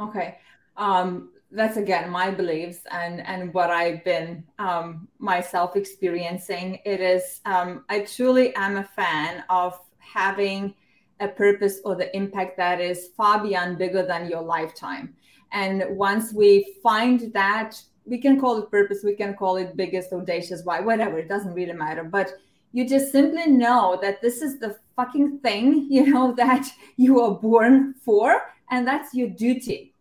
Okay 0.00 0.38
um, 0.76 1.30
that's 1.52 1.76
again 1.76 2.10
my 2.10 2.28
beliefs 2.28 2.80
and 2.90 3.24
and 3.24 3.54
what 3.54 3.70
i've 3.70 4.02
been 4.02 4.42
um, 4.58 5.06
myself 5.20 5.76
experiencing. 5.76 6.80
It 6.84 7.00
is 7.00 7.40
um, 7.44 7.84
i 7.88 8.00
truly 8.00 8.52
am 8.56 8.78
a 8.78 8.84
fan 8.98 9.44
of 9.48 9.78
having 9.98 10.74
a 11.20 11.28
purpose 11.28 11.78
or 11.84 11.94
the 11.94 12.14
impact 12.16 12.56
that 12.56 12.80
is 12.80 13.10
far 13.16 13.40
beyond 13.40 13.78
bigger 13.78 14.04
than 14.04 14.28
your 14.28 14.42
lifetime 14.42 15.14
and 15.52 15.84
once 15.96 16.32
we 16.32 16.76
find 16.82 17.32
that 17.32 17.80
we 18.04 18.18
can 18.18 18.40
call 18.40 18.58
it 18.58 18.70
purpose, 18.70 19.02
we 19.02 19.14
can 19.14 19.34
call 19.34 19.56
it 19.56 19.76
biggest, 19.76 20.12
audacious, 20.12 20.62
why, 20.64 20.80
whatever, 20.80 21.18
it 21.18 21.28
doesn't 21.28 21.54
really 21.54 21.72
matter. 21.72 22.04
But 22.04 22.32
you 22.72 22.88
just 22.88 23.10
simply 23.10 23.46
know 23.46 23.98
that 24.02 24.20
this 24.22 24.42
is 24.42 24.58
the 24.58 24.76
fucking 24.94 25.38
thing, 25.38 25.86
you 25.90 26.06
know, 26.06 26.32
that 26.36 26.68
you 26.96 27.20
are 27.20 27.34
born 27.34 27.94
for, 28.04 28.42
and 28.70 28.86
that's 28.86 29.14
your 29.14 29.28
duty. 29.28 29.92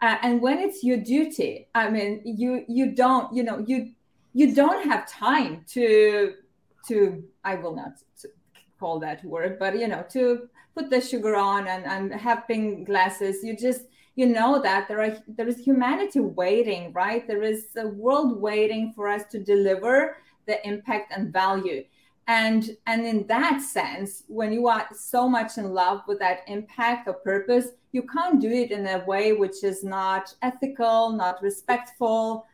Uh, 0.00 0.16
and 0.22 0.42
when 0.42 0.58
it's 0.58 0.82
your 0.82 0.96
duty, 0.96 1.68
I 1.74 1.88
mean, 1.88 2.22
you 2.24 2.64
you 2.66 2.92
don't, 2.92 3.32
you 3.32 3.44
know, 3.44 3.64
you 3.66 3.92
you 4.32 4.54
don't 4.54 4.84
have 4.84 5.08
time 5.08 5.64
to 5.68 6.34
to 6.88 7.22
I 7.44 7.54
will 7.54 7.76
not 7.76 7.92
call 8.80 8.98
that 9.00 9.24
word, 9.24 9.58
but 9.60 9.78
you 9.78 9.86
know, 9.86 10.04
to 10.10 10.48
put 10.74 10.90
the 10.90 11.00
sugar 11.00 11.36
on 11.36 11.68
and 11.68 11.84
and 11.84 12.12
have 12.12 12.48
pink 12.48 12.86
glasses. 12.86 13.44
You 13.44 13.56
just 13.56 13.82
you 14.14 14.26
know 14.26 14.60
that 14.60 14.88
there 14.88 15.00
are 15.00 15.16
there 15.26 15.48
is 15.48 15.58
humanity 15.58 16.20
waiting 16.20 16.92
right? 16.92 17.26
There 17.26 17.42
is 17.42 17.68
a 17.76 17.88
world 17.88 18.40
waiting 18.40 18.92
for 18.94 19.08
us 19.08 19.24
to 19.30 19.38
deliver 19.38 20.16
the 20.46 20.66
impact 20.66 21.12
and 21.16 21.32
value. 21.32 21.84
And 22.28 22.76
and 22.86 23.06
in 23.06 23.26
that 23.26 23.60
sense 23.60 24.24
when 24.28 24.52
you 24.52 24.68
are 24.68 24.86
so 24.92 25.28
much 25.28 25.58
in 25.58 25.72
love 25.72 26.02
with 26.06 26.18
that 26.20 26.40
impact 26.46 27.08
or 27.08 27.14
purpose 27.14 27.68
you 27.92 28.02
can't 28.02 28.40
do 28.40 28.48
it 28.48 28.70
in 28.70 28.86
a 28.86 29.04
way 29.04 29.32
which 29.32 29.64
is 29.64 29.82
not 29.82 30.34
ethical 30.42 31.10
not 31.12 31.42
respectful. 31.42 32.46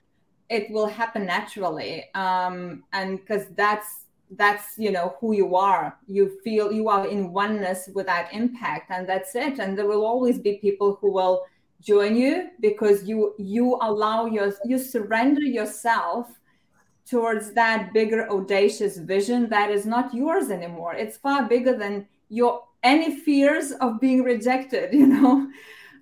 It 0.49 0.71
will 0.71 0.87
happen 0.87 1.27
naturally. 1.27 2.05
Um 2.15 2.85
and 2.93 3.19
because 3.19 3.47
that's 3.57 4.05
that's 4.33 4.77
you 4.77 4.91
know 4.91 5.17
who 5.21 5.35
you 5.35 5.57
are. 5.57 5.97
You 6.07 6.39
feel 6.45 6.73
you 6.73 6.89
are 6.89 7.07
in 7.07 7.33
oneness 7.33 7.89
with 7.95 8.07
that 8.07 8.33
impact 8.33 8.91
and 8.91 9.09
that's 9.09 9.35
it. 9.35 9.59
And 9.59 9.77
there 9.77 9.87
will 9.87 10.05
always 10.05 10.39
be 10.39 10.59
people 10.59 10.99
who 11.01 11.13
will 11.13 11.45
join 11.81 12.17
you 12.17 12.51
because 12.61 13.05
you 13.05 13.35
you 13.39 13.79
allow 13.81 14.27
your 14.27 14.53
you 14.65 14.79
surrender 14.79 15.43
yourself 15.43 16.29
towards 17.09 17.53
that 17.53 17.93
bigger 17.95 18.29
audacious 18.31 18.99
vision 18.99 19.49
that 19.49 19.71
is 19.71 19.87
not 19.87 20.13
yours 20.13 20.51
anymore. 20.51 20.95
It's 20.95 21.17
far 21.17 21.49
bigger 21.49 21.77
than 21.77 22.07
your 22.29 22.65
any 22.83 23.19
fears 23.21 23.73
of 23.73 24.01
being 24.01 24.23
rejected 24.23 24.93
you 25.01 25.07
know? 25.07 25.51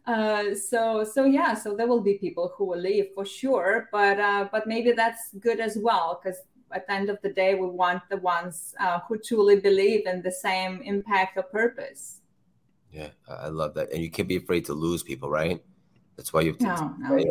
Uh, 0.06 0.54
so 0.54 1.02
so 1.02 1.24
yeah 1.24 1.52
so 1.52 1.74
there 1.74 1.88
will 1.88 2.00
be 2.00 2.14
people 2.14 2.52
who 2.56 2.64
will 2.64 2.78
leave 2.78 3.06
for 3.12 3.24
sure 3.24 3.88
but 3.90 4.20
uh, 4.20 4.46
but 4.52 4.64
maybe 4.64 4.92
that's 4.92 5.34
good 5.40 5.58
as 5.58 5.76
well 5.80 6.20
because 6.22 6.38
at 6.72 6.86
the 6.86 6.92
end 6.92 7.10
of 7.10 7.18
the 7.22 7.30
day, 7.30 7.54
we 7.54 7.66
want 7.66 8.02
the 8.10 8.16
ones 8.18 8.74
uh, 8.80 9.00
who 9.08 9.18
truly 9.18 9.60
believe 9.60 10.06
in 10.06 10.22
the 10.22 10.30
same 10.30 10.82
impact 10.82 11.36
or 11.36 11.42
purpose. 11.44 12.20
Yeah, 12.90 13.08
I 13.28 13.48
love 13.48 13.74
that. 13.74 13.92
And 13.92 14.02
you 14.02 14.10
can't 14.10 14.28
be 14.28 14.36
afraid 14.36 14.64
to 14.66 14.74
lose 14.74 15.02
people, 15.02 15.28
right? 15.28 15.62
That's 16.16 16.32
why 16.32 16.40
you 16.42 16.52
have 16.52 16.58
to. 16.58 16.64
No, 16.98 17.16
no. 17.16 17.24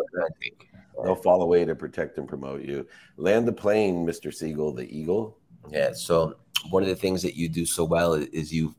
They'll 1.04 1.16
fall 1.16 1.42
away 1.42 1.66
to 1.66 1.76
protect 1.76 2.18
and 2.18 2.28
promote 2.28 2.62
you. 2.62 2.88
Land 3.18 3.48
the 3.48 3.54
plane, 3.54 4.06
Mr. 4.06 4.34
Siegel, 4.34 4.74
the 4.74 4.88
eagle. 4.96 5.38
Yeah. 5.70 5.92
So 5.94 6.36
one 6.70 6.84
of 6.84 6.90
the 6.90 6.96
things 6.96 7.22
that 7.24 7.36
you 7.36 7.50
do 7.50 7.66
so 7.66 7.84
well 7.84 8.14
is 8.14 8.54
you 8.54 8.76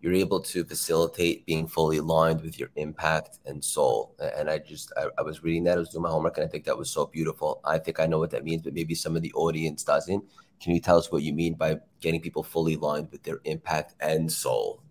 you're 0.00 0.14
able 0.14 0.40
to 0.40 0.64
facilitate 0.64 1.44
being 1.44 1.66
fully 1.66 1.98
aligned 1.98 2.40
with 2.40 2.58
your 2.58 2.70
impact 2.76 3.38
and 3.44 3.62
soul. 3.62 4.14
And 4.36 4.48
I 4.48 4.58
just, 4.58 4.92
I, 4.96 5.08
I, 5.18 5.22
was 5.22 5.42
reading 5.42 5.64
that, 5.64 5.76
I 5.76 5.80
was 5.80 5.90
doing 5.90 6.02
my 6.02 6.08
homework, 6.08 6.38
and 6.38 6.46
I 6.46 6.48
think 6.48 6.64
that 6.64 6.76
was 6.76 6.90
so 6.90 7.06
beautiful. 7.06 7.60
I 7.64 7.78
think 7.78 8.00
I 8.00 8.06
know 8.06 8.18
what 8.18 8.30
that 8.30 8.44
means, 8.44 8.62
but 8.62 8.72
maybe 8.72 8.94
some 8.94 9.14
of 9.14 9.22
the 9.22 9.32
audience 9.34 9.82
doesn't. 9.82 10.24
Can 10.60 10.74
you 10.74 10.80
tell 10.80 10.98
us 10.98 11.12
what 11.12 11.22
you 11.22 11.32
mean 11.32 11.54
by 11.54 11.80
getting 12.00 12.20
people 12.20 12.42
fully 12.42 12.74
aligned 12.74 13.10
with 13.10 13.22
their 13.22 13.40
impact 13.44 13.94
and 14.00 14.30
soul? 14.30 14.82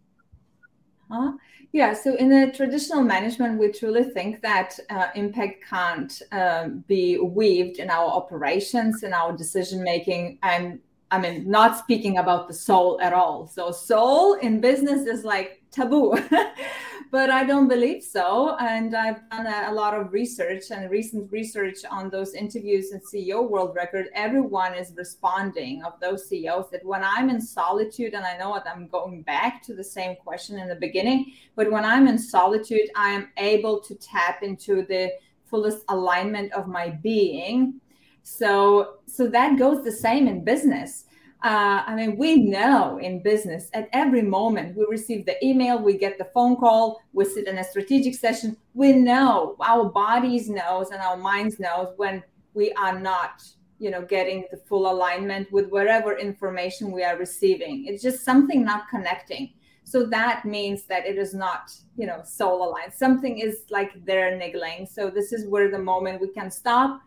Huh? 1.09 1.33
Yeah, 1.71 1.93
so 1.93 2.15
in 2.15 2.29
the 2.29 2.51
traditional 2.55 3.03
management, 3.03 3.59
we 3.59 3.71
truly 3.71 4.03
think 4.03 4.41
that 4.41 4.79
uh, 4.89 5.07
impact 5.15 5.63
can't 5.67 6.21
um, 6.31 6.83
be 6.87 7.17
weaved 7.19 7.77
in 7.77 7.89
our 7.91 8.07
operations, 8.09 9.03
in 9.03 9.13
our 9.13 9.35
decision 9.35 9.83
making, 9.83 10.39
and 10.41 10.79
I 11.11 11.19
mean, 11.19 11.49
not 11.49 11.77
speaking 11.77 12.19
about 12.19 12.47
the 12.47 12.53
soul 12.53 12.99
at 13.01 13.13
all. 13.13 13.47
So, 13.47 13.71
soul 13.71 14.35
in 14.35 14.61
business 14.61 15.07
is 15.07 15.23
like 15.23 15.63
taboo, 15.71 16.15
but 17.11 17.31
I 17.31 17.43
don't 17.43 17.67
believe 17.67 18.03
so. 18.03 18.55
And 18.59 18.95
I've 18.95 19.27
done 19.31 19.47
a, 19.47 19.71
a, 19.71 19.73
lot 19.73 19.95
of 19.95 20.13
research 20.13 20.65
and 20.69 20.89
recent 20.91 21.31
research 21.31 21.77
on 21.89 22.11
those 22.11 22.35
interviews 22.35 22.91
and 22.91 23.01
CEO 23.01 23.47
World 23.47 23.75
Record. 23.75 24.09
Everyone 24.13 24.75
is 24.75 24.93
responding 24.95 25.83
of 25.83 25.99
those 25.99 26.29
CEOs 26.29 26.69
that 26.71 26.85
when 26.85 27.03
I'm 27.03 27.29
in 27.29 27.41
solitude, 27.41 28.13
and 28.13 28.23
I 28.23 28.37
know 28.37 28.53
that 28.53 28.67
I'm 28.67 28.87
going 28.87 29.23
back 29.23 29.63
to 29.63 29.73
the 29.73 29.83
same 29.83 30.15
question 30.15 30.59
in 30.59 30.67
the 30.67 30.75
beginning, 30.75 31.33
but 31.55 31.71
when 31.71 31.85
I'm 31.85 32.07
in 32.07 32.19
solitude, 32.19 32.89
I 32.95 33.09
am 33.09 33.29
able 33.37 33.79
to 33.79 33.95
tap 33.95 34.43
into 34.43 34.83
the 34.83 35.11
fullest 35.45 35.83
alignment 35.89 36.53
of 36.53 36.67
my 36.67 36.89
being 36.89 37.81
so 38.29 38.99
so 39.07 39.27
that 39.27 39.57
goes 39.57 39.83
the 39.83 39.91
same 39.91 40.27
in 40.27 40.43
business. 40.43 41.05
Uh, 41.43 41.81
I 41.87 41.95
mean, 41.95 42.17
we 42.17 42.35
know 42.35 42.99
in 42.99 43.23
business 43.23 43.69
at 43.73 43.87
every 43.93 44.21
moment 44.21 44.77
we 44.77 44.85
receive 44.89 45.25
the 45.25 45.43
email, 45.43 45.81
we 45.81 45.97
get 45.97 46.17
the 46.17 46.29
phone 46.33 46.55
call, 46.57 47.01
we 47.13 47.25
sit 47.25 47.47
in 47.47 47.57
a 47.57 47.63
strategic 47.63 48.13
session. 48.13 48.55
We 48.73 48.93
know 48.93 49.55
our 49.61 49.85
bodies 49.85 50.49
knows 50.49 50.91
and 50.91 51.01
our 51.01 51.17
minds 51.17 51.59
knows 51.59 51.93
when 51.97 52.23
we 52.53 52.71
are 52.73 52.99
not, 52.99 53.41
you 53.79 53.89
know, 53.89 54.03
getting 54.03 54.45
the 54.51 54.57
full 54.57 54.91
alignment 54.91 55.51
with 55.51 55.69
whatever 55.69 56.17
information 56.17 56.91
we 56.91 57.03
are 57.03 57.17
receiving. 57.17 57.85
It's 57.87 58.03
just 58.03 58.23
something 58.23 58.63
not 58.63 58.89
connecting. 58.89 59.53
So 59.85 60.05
that 60.07 60.45
means 60.45 60.83
that 60.83 61.07
it 61.07 61.17
is 61.17 61.33
not, 61.33 61.73
you 61.97 62.05
know, 62.05 62.21
soul 62.23 62.69
aligned. 62.69 62.93
Something 62.93 63.39
is 63.39 63.63
like 63.71 63.91
they're 64.05 64.37
niggling. 64.37 64.85
So 64.85 65.09
this 65.09 65.33
is 65.33 65.47
where 65.47 65.71
the 65.71 65.79
moment 65.79 66.21
we 66.21 66.27
can 66.27 66.51
stop 66.51 67.01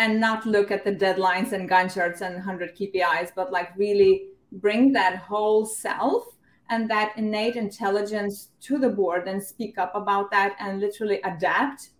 and 0.00 0.18
not 0.18 0.46
look 0.46 0.70
at 0.70 0.82
the 0.82 0.90
deadlines 0.90 1.52
and 1.52 1.68
Gantt 1.68 1.92
charts 1.92 2.22
and 2.22 2.34
100 2.34 2.74
KPIs, 2.74 3.32
but 3.36 3.52
like 3.52 3.76
really 3.76 4.28
bring 4.52 4.92
that 4.92 5.16
whole 5.16 5.66
self 5.66 6.24
and 6.70 6.88
that 6.90 7.12
innate 7.18 7.56
intelligence 7.56 8.48
to 8.62 8.78
the 8.78 8.88
board 8.88 9.28
and 9.28 9.42
speak 9.42 9.76
up 9.76 9.94
about 9.94 10.30
that 10.30 10.56
and 10.58 10.80
literally 10.80 11.20
adapt. 11.24 11.90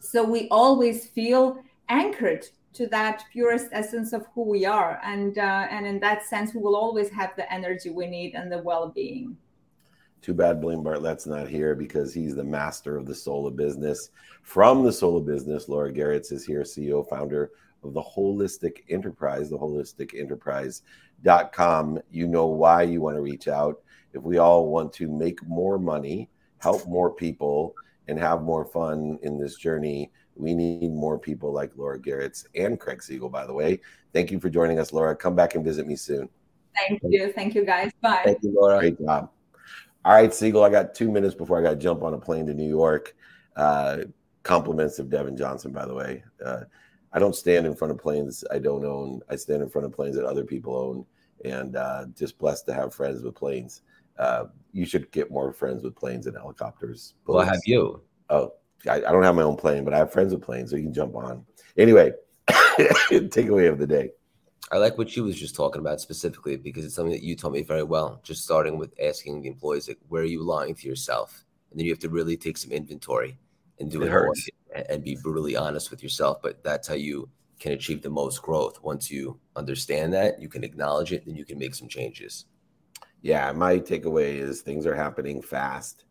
So 0.00 0.24
we 0.24 0.48
always 0.48 1.08
feel 1.08 1.62
anchored 1.90 2.46
to 2.72 2.86
that 2.86 3.24
purest 3.30 3.68
essence 3.72 4.14
of 4.14 4.26
who 4.34 4.42
we 4.42 4.64
are, 4.64 4.98
and 5.04 5.36
uh, 5.36 5.66
and 5.70 5.86
in 5.86 6.00
that 6.00 6.24
sense, 6.24 6.54
we 6.54 6.60
will 6.60 6.76
always 6.76 7.10
have 7.10 7.32
the 7.36 7.50
energy 7.52 7.90
we 7.90 8.06
need 8.06 8.34
and 8.34 8.52
the 8.52 8.58
well-being. 8.58 9.36
Too 10.22 10.34
bad 10.34 10.60
Blaine 10.60 10.82
Bartlett's 10.82 11.26
not 11.26 11.48
here 11.48 11.74
because 11.74 12.12
he's 12.12 12.34
the 12.34 12.44
master 12.44 12.96
of 12.96 13.06
the 13.06 13.14
soul 13.14 13.46
of 13.46 13.56
business. 13.56 14.10
From 14.42 14.82
the 14.82 14.92
soul 14.92 15.16
of 15.16 15.24
business, 15.26 15.68
Laura 15.68 15.92
Gerrits 15.92 16.32
is 16.32 16.44
here, 16.44 16.62
CEO, 16.62 17.08
founder 17.08 17.52
of 17.84 17.94
the 17.94 18.02
Holistic 18.02 18.78
Enterprise, 18.88 19.50
the 19.50 19.58
holisticenterprise.com. 19.58 22.00
You 22.10 22.26
know 22.26 22.46
why 22.46 22.82
you 22.82 23.00
want 23.00 23.16
to 23.16 23.22
reach 23.22 23.48
out. 23.48 23.80
If 24.12 24.22
we 24.22 24.38
all 24.38 24.68
want 24.68 24.92
to 24.94 25.08
make 25.08 25.46
more 25.46 25.78
money, 25.78 26.28
help 26.58 26.86
more 26.86 27.12
people, 27.12 27.74
and 28.08 28.18
have 28.18 28.42
more 28.42 28.64
fun 28.64 29.18
in 29.22 29.38
this 29.38 29.56
journey, 29.56 30.10
we 30.36 30.54
need 30.54 30.92
more 30.92 31.18
people 31.18 31.52
like 31.52 31.72
Laura 31.76 31.98
Gerrits 31.98 32.46
and 32.54 32.78
Craig 32.78 33.02
Siegel, 33.02 33.28
by 33.28 33.46
the 33.46 33.52
way. 33.52 33.80
Thank 34.12 34.30
you 34.30 34.38
for 34.38 34.48
joining 34.48 34.78
us, 34.78 34.92
Laura. 34.92 35.16
Come 35.16 35.34
back 35.34 35.54
and 35.54 35.64
visit 35.64 35.86
me 35.86 35.96
soon. 35.96 36.28
Thank 36.76 37.00
you. 37.04 37.32
Thank 37.32 37.54
you, 37.54 37.64
guys. 37.64 37.90
Bye. 38.00 38.22
Thank 38.24 38.42
you, 38.42 38.54
Laura. 38.54 38.78
Great 38.78 39.00
job. 39.00 39.30
All 40.06 40.12
right, 40.12 40.32
Siegel, 40.32 40.62
I 40.62 40.70
got 40.70 40.94
two 40.94 41.10
minutes 41.10 41.34
before 41.34 41.58
I 41.58 41.62
got 41.62 41.70
to 41.70 41.76
jump 41.76 42.04
on 42.04 42.14
a 42.14 42.18
plane 42.18 42.46
to 42.46 42.54
New 42.54 42.68
York. 42.68 43.16
Uh, 43.56 44.02
compliments 44.44 45.00
of 45.00 45.10
Devin 45.10 45.36
Johnson, 45.36 45.72
by 45.72 45.84
the 45.84 45.94
way. 45.94 46.22
Uh, 46.44 46.60
I 47.12 47.18
don't 47.18 47.34
stand 47.34 47.66
in 47.66 47.74
front 47.74 47.90
of 47.90 47.98
planes 47.98 48.44
I 48.52 48.60
don't 48.60 48.84
own. 48.84 49.20
I 49.28 49.34
stand 49.34 49.62
in 49.62 49.68
front 49.68 49.84
of 49.84 49.92
planes 49.92 50.14
that 50.14 50.24
other 50.24 50.44
people 50.44 50.76
own, 50.76 51.04
and 51.44 51.74
uh, 51.74 52.04
just 52.16 52.38
blessed 52.38 52.66
to 52.66 52.72
have 52.72 52.94
friends 52.94 53.24
with 53.24 53.34
planes. 53.34 53.82
Uh, 54.16 54.44
you 54.72 54.86
should 54.86 55.10
get 55.10 55.32
more 55.32 55.52
friends 55.52 55.82
with 55.82 55.96
planes 55.96 56.28
and 56.28 56.36
helicopters. 56.36 57.14
Well, 57.26 57.40
I 57.40 57.46
have 57.46 57.62
you. 57.66 58.00
Oh, 58.30 58.52
I, 58.88 58.98
I, 58.98 59.10
don't 59.10 59.24
have 59.24 59.34
my 59.34 59.42
own 59.42 59.56
plane, 59.56 59.84
but 59.84 59.92
I 59.92 59.98
have 59.98 60.12
friends 60.12 60.32
with 60.32 60.40
planes, 60.40 60.70
so 60.70 60.76
you 60.76 60.84
can 60.84 60.94
jump 60.94 61.16
on. 61.16 61.44
Anyway, 61.76 62.12
takeaway 62.46 63.68
of 63.68 63.78
the 63.78 63.88
day. 63.88 64.10
I 64.72 64.78
like 64.78 64.98
what 64.98 65.14
you 65.16 65.22
was 65.22 65.38
just 65.38 65.54
talking 65.54 65.80
about 65.80 66.00
specifically 66.00 66.56
because 66.56 66.84
it's 66.84 66.94
something 66.94 67.12
that 67.12 67.22
you 67.22 67.36
told 67.36 67.54
me 67.54 67.62
very 67.62 67.84
well. 67.84 68.20
Just 68.24 68.42
starting 68.42 68.78
with 68.78 68.92
asking 69.00 69.42
the 69.42 69.48
employees, 69.48 69.86
like, 69.86 69.98
where 70.08 70.22
are 70.22 70.26
you 70.26 70.42
lying 70.42 70.74
to 70.74 70.88
yourself? 70.88 71.44
And 71.70 71.78
then 71.78 71.86
you 71.86 71.92
have 71.92 72.00
to 72.00 72.08
really 72.08 72.36
take 72.36 72.58
some 72.58 72.72
inventory 72.72 73.38
and 73.78 73.90
do 73.90 74.02
it, 74.02 74.12
it 74.74 74.86
and 74.88 75.04
be 75.04 75.16
brutally 75.22 75.54
honest 75.56 75.90
with 75.90 76.02
yourself. 76.02 76.42
But 76.42 76.64
that's 76.64 76.88
how 76.88 76.94
you 76.94 77.28
can 77.60 77.72
achieve 77.72 78.02
the 78.02 78.10
most 78.10 78.42
growth. 78.42 78.82
Once 78.82 79.10
you 79.10 79.38
understand 79.54 80.12
that, 80.14 80.40
you 80.40 80.48
can 80.48 80.64
acknowledge 80.64 81.12
it, 81.12 81.24
then 81.26 81.36
you 81.36 81.44
can 81.44 81.58
make 81.58 81.74
some 81.74 81.88
changes. 81.88 82.46
Yeah, 83.22 83.52
my 83.52 83.78
takeaway 83.78 84.34
is 84.34 84.62
things 84.62 84.84
are 84.84 84.96
happening 84.96 85.42
fast. 85.42 86.04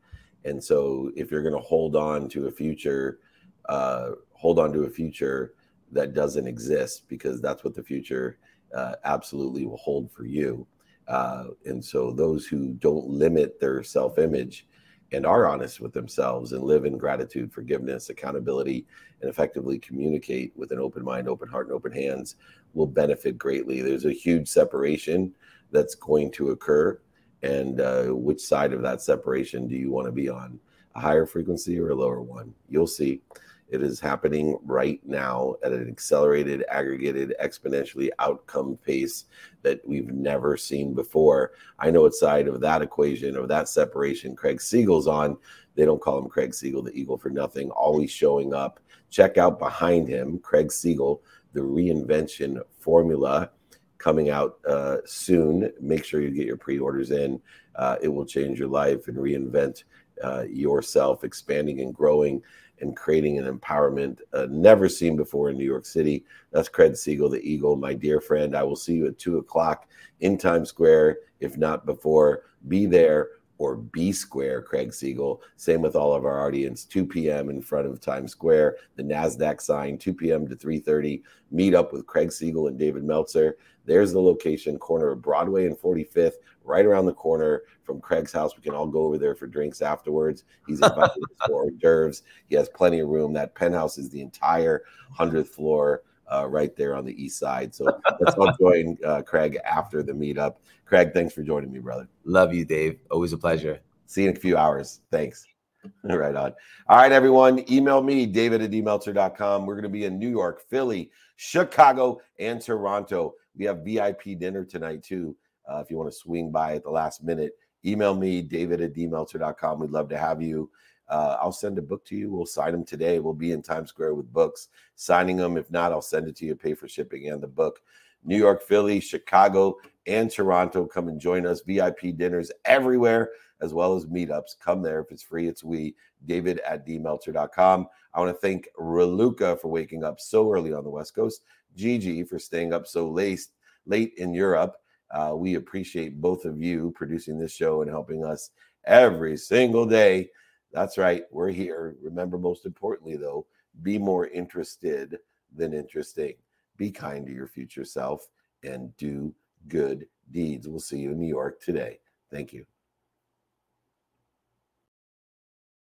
And 0.46 0.63
so 0.63 1.12
if 1.15 1.30
you're 1.30 1.44
going 1.44 1.56
to 1.56 1.60
hold 1.60 1.96
on 1.96 2.30
to 2.30 2.48
a 2.48 2.52
future, 2.52 3.20
uh, 3.68 4.12
hold 4.32 4.60
on 4.60 4.72
to 4.74 4.84
a 4.84 4.89
future 4.89 5.56
that 5.91 6.13
doesn't 6.13 6.48
exist 6.48 7.08
because 7.08 7.41
that's 7.41 7.63
what 7.63 7.76
the 7.76 7.84
future 7.84 8.39
uh, 8.74 8.95
absolutely 9.04 9.65
will 9.65 9.78
hold 9.78 10.12
for 10.12 10.26
you. 10.26 10.65
Uh, 11.08 11.45
and 11.65 11.84
so 11.84 12.12
those 12.12 12.45
who 12.48 12.74
don't 12.74 13.08
limit 13.08 13.60
their 13.60 13.84
self 13.84 14.17
image 14.17 14.67
and 15.12 15.26
are 15.26 15.48
honest 15.48 15.80
with 15.80 15.93
themselves 15.93 16.52
and 16.52 16.63
live 16.63 16.86
in 16.86 16.98
gratitude, 16.98 17.54
forgiveness, 17.54 18.10
accountability, 18.10 18.86
and 19.21 19.30
effectively 19.30 19.78
communicate 19.78 20.52
with 20.56 20.71
an 20.71 20.80
open 20.80 21.04
mind, 21.04 21.28
open 21.28 21.48
heart, 21.48 21.67
and 21.67 21.76
open 21.76 21.91
hands 21.91 22.36
will 22.74 22.88
benefit 22.88 23.38
greatly. 23.38 23.82
There's 23.82 24.06
a 24.06 24.12
huge 24.12 24.48
separation 24.48 25.34
that's 25.71 25.95
going 25.95 26.32
to 26.32 26.50
occur. 26.50 27.00
And 27.43 27.80
uh, 27.80 28.06
which 28.08 28.41
side 28.41 28.74
of 28.74 28.82
that 28.82 29.02
separation 29.02 29.67
do 29.67 29.76
you 29.76 29.91
want 29.91 30.08
to 30.08 30.12
be 30.12 30.30
on? 30.30 30.60
A 30.95 31.00
higher 31.00 31.26
frequency 31.26 31.80
or 31.80 31.89
a 31.89 31.95
lower 31.95 32.21
one? 32.21 32.54
You'll 32.69 32.88
see. 32.88 33.21
It 33.67 33.82
is 33.82 33.99
happening 33.99 34.58
right 34.63 35.01
now 35.06 35.56
at 35.63 35.71
an 35.71 35.89
accelerated, 35.89 36.63
aggregated, 36.69 37.34
exponentially 37.41 38.10
outcome 38.19 38.78
pace 38.86 39.25
that 39.63 39.82
we've 39.88 40.12
never 40.12 40.56
seen 40.56 40.93
before. 40.93 41.54
I 41.80 41.89
know 41.89 42.04
what 42.04 42.13
side 42.13 42.47
of 42.47 42.62
that 42.62 42.84
equation, 42.84 43.36
of 43.36 43.47
that 43.47 43.67
separation, 43.67 44.36
Craig 44.36 44.62
Siegel's 44.62 45.08
on. 45.08 45.38
They 45.73 45.84
don't 45.84 46.01
call 46.01 46.19
him 46.19 46.30
Craig 46.30 46.54
Siegel, 46.54 46.84
the 46.84 46.93
Eagle, 46.93 47.17
for 47.17 47.30
nothing, 47.30 47.71
always 47.71 48.12
showing 48.12 48.54
up. 48.54 48.80
Check 49.10 49.38
out 49.38 49.58
behind 49.58 50.08
him, 50.08 50.39
Craig 50.39 50.71
Siegel, 50.71 51.21
the 51.54 51.62
reinvention 51.62 52.60
formula 52.80 53.49
coming 53.97 54.30
out 54.30 54.60
uh, 54.67 54.97
soon. 55.06 55.71
Make 55.82 56.06
sure 56.06 56.21
you 56.21 56.30
get 56.30 56.45
your 56.45 56.58
pre 56.58 56.78
orders 56.78 57.12
in. 57.12 57.41
Uh, 57.75 57.97
it 58.01 58.08
will 58.08 58.25
change 58.25 58.60
your 58.60 58.67
life 58.67 59.08
and 59.08 59.17
reinvent 59.17 59.84
uh, 60.23 60.43
yourself, 60.43 61.23
expanding 61.23 61.82
and 61.82 61.93
growing 61.93 62.41
and 62.82 62.96
creating 62.96 63.38
an 63.38 63.46
empowerment 63.46 64.20
uh, 64.34 64.48
never 64.50 64.90
seen 64.90 65.16
before 65.16 65.50
in 65.50 65.58
New 65.58 65.66
York 65.66 65.86
City. 65.86 66.26
That's 66.52 66.70
Craig 66.70 66.96
Siegel, 66.96 67.30
the 67.30 67.42
Eagle, 67.42 67.76
my 67.76 67.94
dear 67.94 68.20
friend. 68.22 68.56
I 68.56 68.64
will 68.64 68.76
see 68.76 68.96
you 68.96 69.08
at 69.08 69.18
two 69.18 69.38
o'clock 69.38 69.88
in 70.20 70.38
Times 70.38 70.70
Square, 70.70 71.18
if 71.40 71.58
not 71.58 71.86
before. 71.86 72.44
Be 72.68 72.86
there 72.86 73.30
or 73.58 73.78
B 73.78 74.12
Square, 74.12 74.64
Craig 74.64 74.94
Siegel. 74.94 75.42
Same 75.56 75.82
with 75.82 75.96
all 75.96 76.14
of 76.14 76.26
our 76.26 76.46
audience. 76.46 76.84
2 76.84 77.06
p.m. 77.06 77.50
in 77.50 77.62
front 77.62 77.88
of 77.88 78.02
Times 78.02 78.32
Square, 78.32 78.78
the 78.96 79.04
Nasdaq 79.04 79.62
sign. 79.62 79.98
2 79.98 80.14
p.m. 80.14 80.48
to 80.48 80.56
3:30. 80.56 81.22
Meet 81.52 81.74
up 81.74 81.94
with 81.94 82.06
Craig 82.06 82.32
Siegel 82.32 82.68
and 82.68 82.78
David 82.78 83.04
Meltzer. 83.04 83.58
There's 83.86 84.12
the 84.12 84.22
location, 84.22 84.78
corner 84.80 85.12
of 85.12 85.22
Broadway 85.22 85.68
and 85.68 85.78
45th, 85.78 86.34
right 86.65 86.86
around 86.86 87.06
the 87.06 87.13
corner 87.13 87.63
from 87.84 88.01
Craig's 88.01 88.32
house. 88.32 88.56
We 88.56 88.63
can 88.63 88.73
all 88.73 88.88
go 88.88 89.04
over 89.04 89.17
there 89.17 89.36
for 89.36 89.47
drinks 89.47 89.82
afterwards. 89.82 90.43
He's 90.67 90.82
invited 90.82 91.01
us 91.01 91.47
for 91.47 91.63
hors 91.63 91.71
d'oeuvres. 91.71 92.23
He 92.49 92.56
has 92.56 92.69
plenty 92.69 92.99
of 92.99 93.10
room. 93.10 93.34
That 93.34 93.56
penthouse 93.56 93.97
is 93.97 94.10
the 94.10 94.21
entire 94.21 94.84
100th 95.17 95.47
floor. 95.47 96.04
Uh, 96.28 96.47
right 96.49 96.75
there 96.75 96.95
on 96.95 97.06
the 97.06 97.23
east 97.23 97.38
side. 97.38 97.75
So 97.75 97.86
let's 98.19 98.36
all 98.36 98.51
join 98.60 98.97
uh, 99.06 99.21
Craig 99.21 99.60
after 99.63 100.01
the 100.01 100.12
meetup. 100.12 100.56
Craig, 100.84 101.13
thanks 101.13 101.36
for 101.36 101.43
joining 101.43 101.71
me, 101.71 101.78
brother. 101.78 102.08
Love 102.23 102.51
you, 102.51 102.65
Dave. 102.65 102.97
Always 103.12 103.32
a 103.32 103.38
pleasure. 103.38 103.80
See 104.08 104.23
you 104.23 104.30
in 104.30 104.36
a 104.36 104.39
few 104.39 104.58
hours. 104.58 105.01
Thanks. 105.12 105.45
right 106.04 106.36
on. 106.36 106.54
All 106.88 106.97
right, 106.97 107.12
everyone. 107.12 107.63
Email 107.71 108.01
me, 108.01 108.25
david 108.25 108.62
at 108.62 108.71
dmeltzer.com. 108.71 109.65
We're 109.65 109.75
going 109.75 109.84
to 109.84 109.89
be 109.89 110.06
in 110.06 110.19
New 110.19 110.30
York, 110.30 110.63
Philly, 110.69 111.12
Chicago, 111.36 112.19
and 112.39 112.62
Toronto. 112.62 113.36
We 113.56 113.65
have 113.65 113.80
VIP 113.80 114.38
dinner 114.38 114.65
tonight, 114.65 115.04
too. 115.04 115.36
Uh, 115.69 115.78
if 115.78 115.89
you 115.89 115.97
want 115.97 116.12
to 116.12 116.17
swing 116.17 116.51
by 116.51 116.75
at 116.75 116.84
the 116.84 116.89
last 116.89 117.23
minute, 117.23 117.54
email 117.86 118.15
me, 118.15 118.41
david 118.41 118.82
at 118.82 118.93
dmeltzer.com. 118.93 119.80
We'd 119.80 119.91
love 119.91 120.10
to 120.10 120.17
have 120.17 120.41
you. 120.41 120.69
Uh, 121.08 121.38
I'll 121.39 121.51
send 121.51 121.78
a 121.78 121.84
book 121.84 122.04
to 122.06 122.15
you. 122.15 122.32
We'll 122.32 122.45
sign 122.45 122.71
them 122.71 122.84
today. 122.84 123.19
We'll 123.19 123.34
be 123.34 123.51
in 123.51 123.62
Times 123.62 123.89
Square 123.89 124.15
with 124.15 124.32
books, 124.34 124.69
signing 124.95 125.38
them. 125.38 125.58
If 125.58 125.69
not, 125.69 125.91
I'll 125.91 126.01
send 126.01 126.28
it 126.28 126.36
to 126.38 126.45
you, 126.45 126.56
pay 126.56 126.73
for 126.73 126.88
shipping 126.88 127.30
and 127.30 127.41
the 127.41 127.47
book. 127.47 127.82
New 128.23 128.38
York, 128.38 128.63
Philly, 128.63 128.99
Chicago, 128.99 129.78
and 130.08 130.32
Toronto. 130.32 130.88
Come 130.88 131.08
and 131.08 131.19
join 131.19 131.45
us. 131.45 131.62
VIP 131.62 132.17
dinners 132.17 132.51
everywhere, 132.65 133.30
as 133.62 133.73
well 133.73 133.95
as 133.95 134.08
meetups. 134.08 134.58
Come 134.60 134.82
there. 134.82 135.01
If 135.01 135.12
it's 135.12 135.21
free, 135.21 135.47
it's 135.47 135.63
we. 135.63 135.95
David 136.25 136.60
at 136.62 136.88
dmeltzer.com. 136.88 137.88
I 138.13 138.19
want 138.19 138.36
to 138.36 138.41
thank 138.41 138.67
Raluca 138.80 139.62
for 139.62 139.67
waking 139.67 140.04
up 140.04 140.19
so 140.19 140.51
early 140.51 140.73
on 140.73 140.84
the 140.84 140.89
West 140.89 141.13
Coast. 141.13 141.43
Gigi 141.75 142.23
for 142.23 142.39
staying 142.39 142.73
up 142.73 142.88
so 142.88 143.10
late, 143.10 143.41
late 143.86 144.13
in 144.17 144.34
Europe. 144.34 144.78
Uh, 145.12 145.34
we 145.36 145.56
appreciate 145.56 146.20
both 146.20 146.46
of 146.46 146.62
you 146.62 146.91
producing 146.96 147.39
this 147.39 147.52
show 147.52 147.82
and 147.82 147.89
helping 147.89 148.26
us 148.26 148.52
every 148.86 149.38
single 149.38 149.86
day. 149.86 150.30
That's 150.72 150.98
right. 150.98 151.24
We're 151.32 151.52
here. 151.52 151.96
Remember, 152.02 152.38
most 152.38 152.65
importantly, 152.65 153.15
though, 153.15 153.46
be 153.82 153.98
more 153.98 154.28
interested 154.28 155.18
than 155.56 155.74
interesting. 155.74 156.34
Be 156.78 156.91
kind 156.91 157.26
to 157.26 157.32
your 157.32 157.48
future 157.48 157.86
self 157.86 158.28
and 158.63 158.96
do 158.98 159.34
good 159.68 160.06
deeds. 160.32 160.68
We'll 160.68 160.80
see 160.80 161.00
you 161.00 161.12
in 161.12 161.20
New 161.20 161.28
York 161.28 161.62
today. 161.62 162.00
Thank 162.32 162.52
you. 162.52 162.65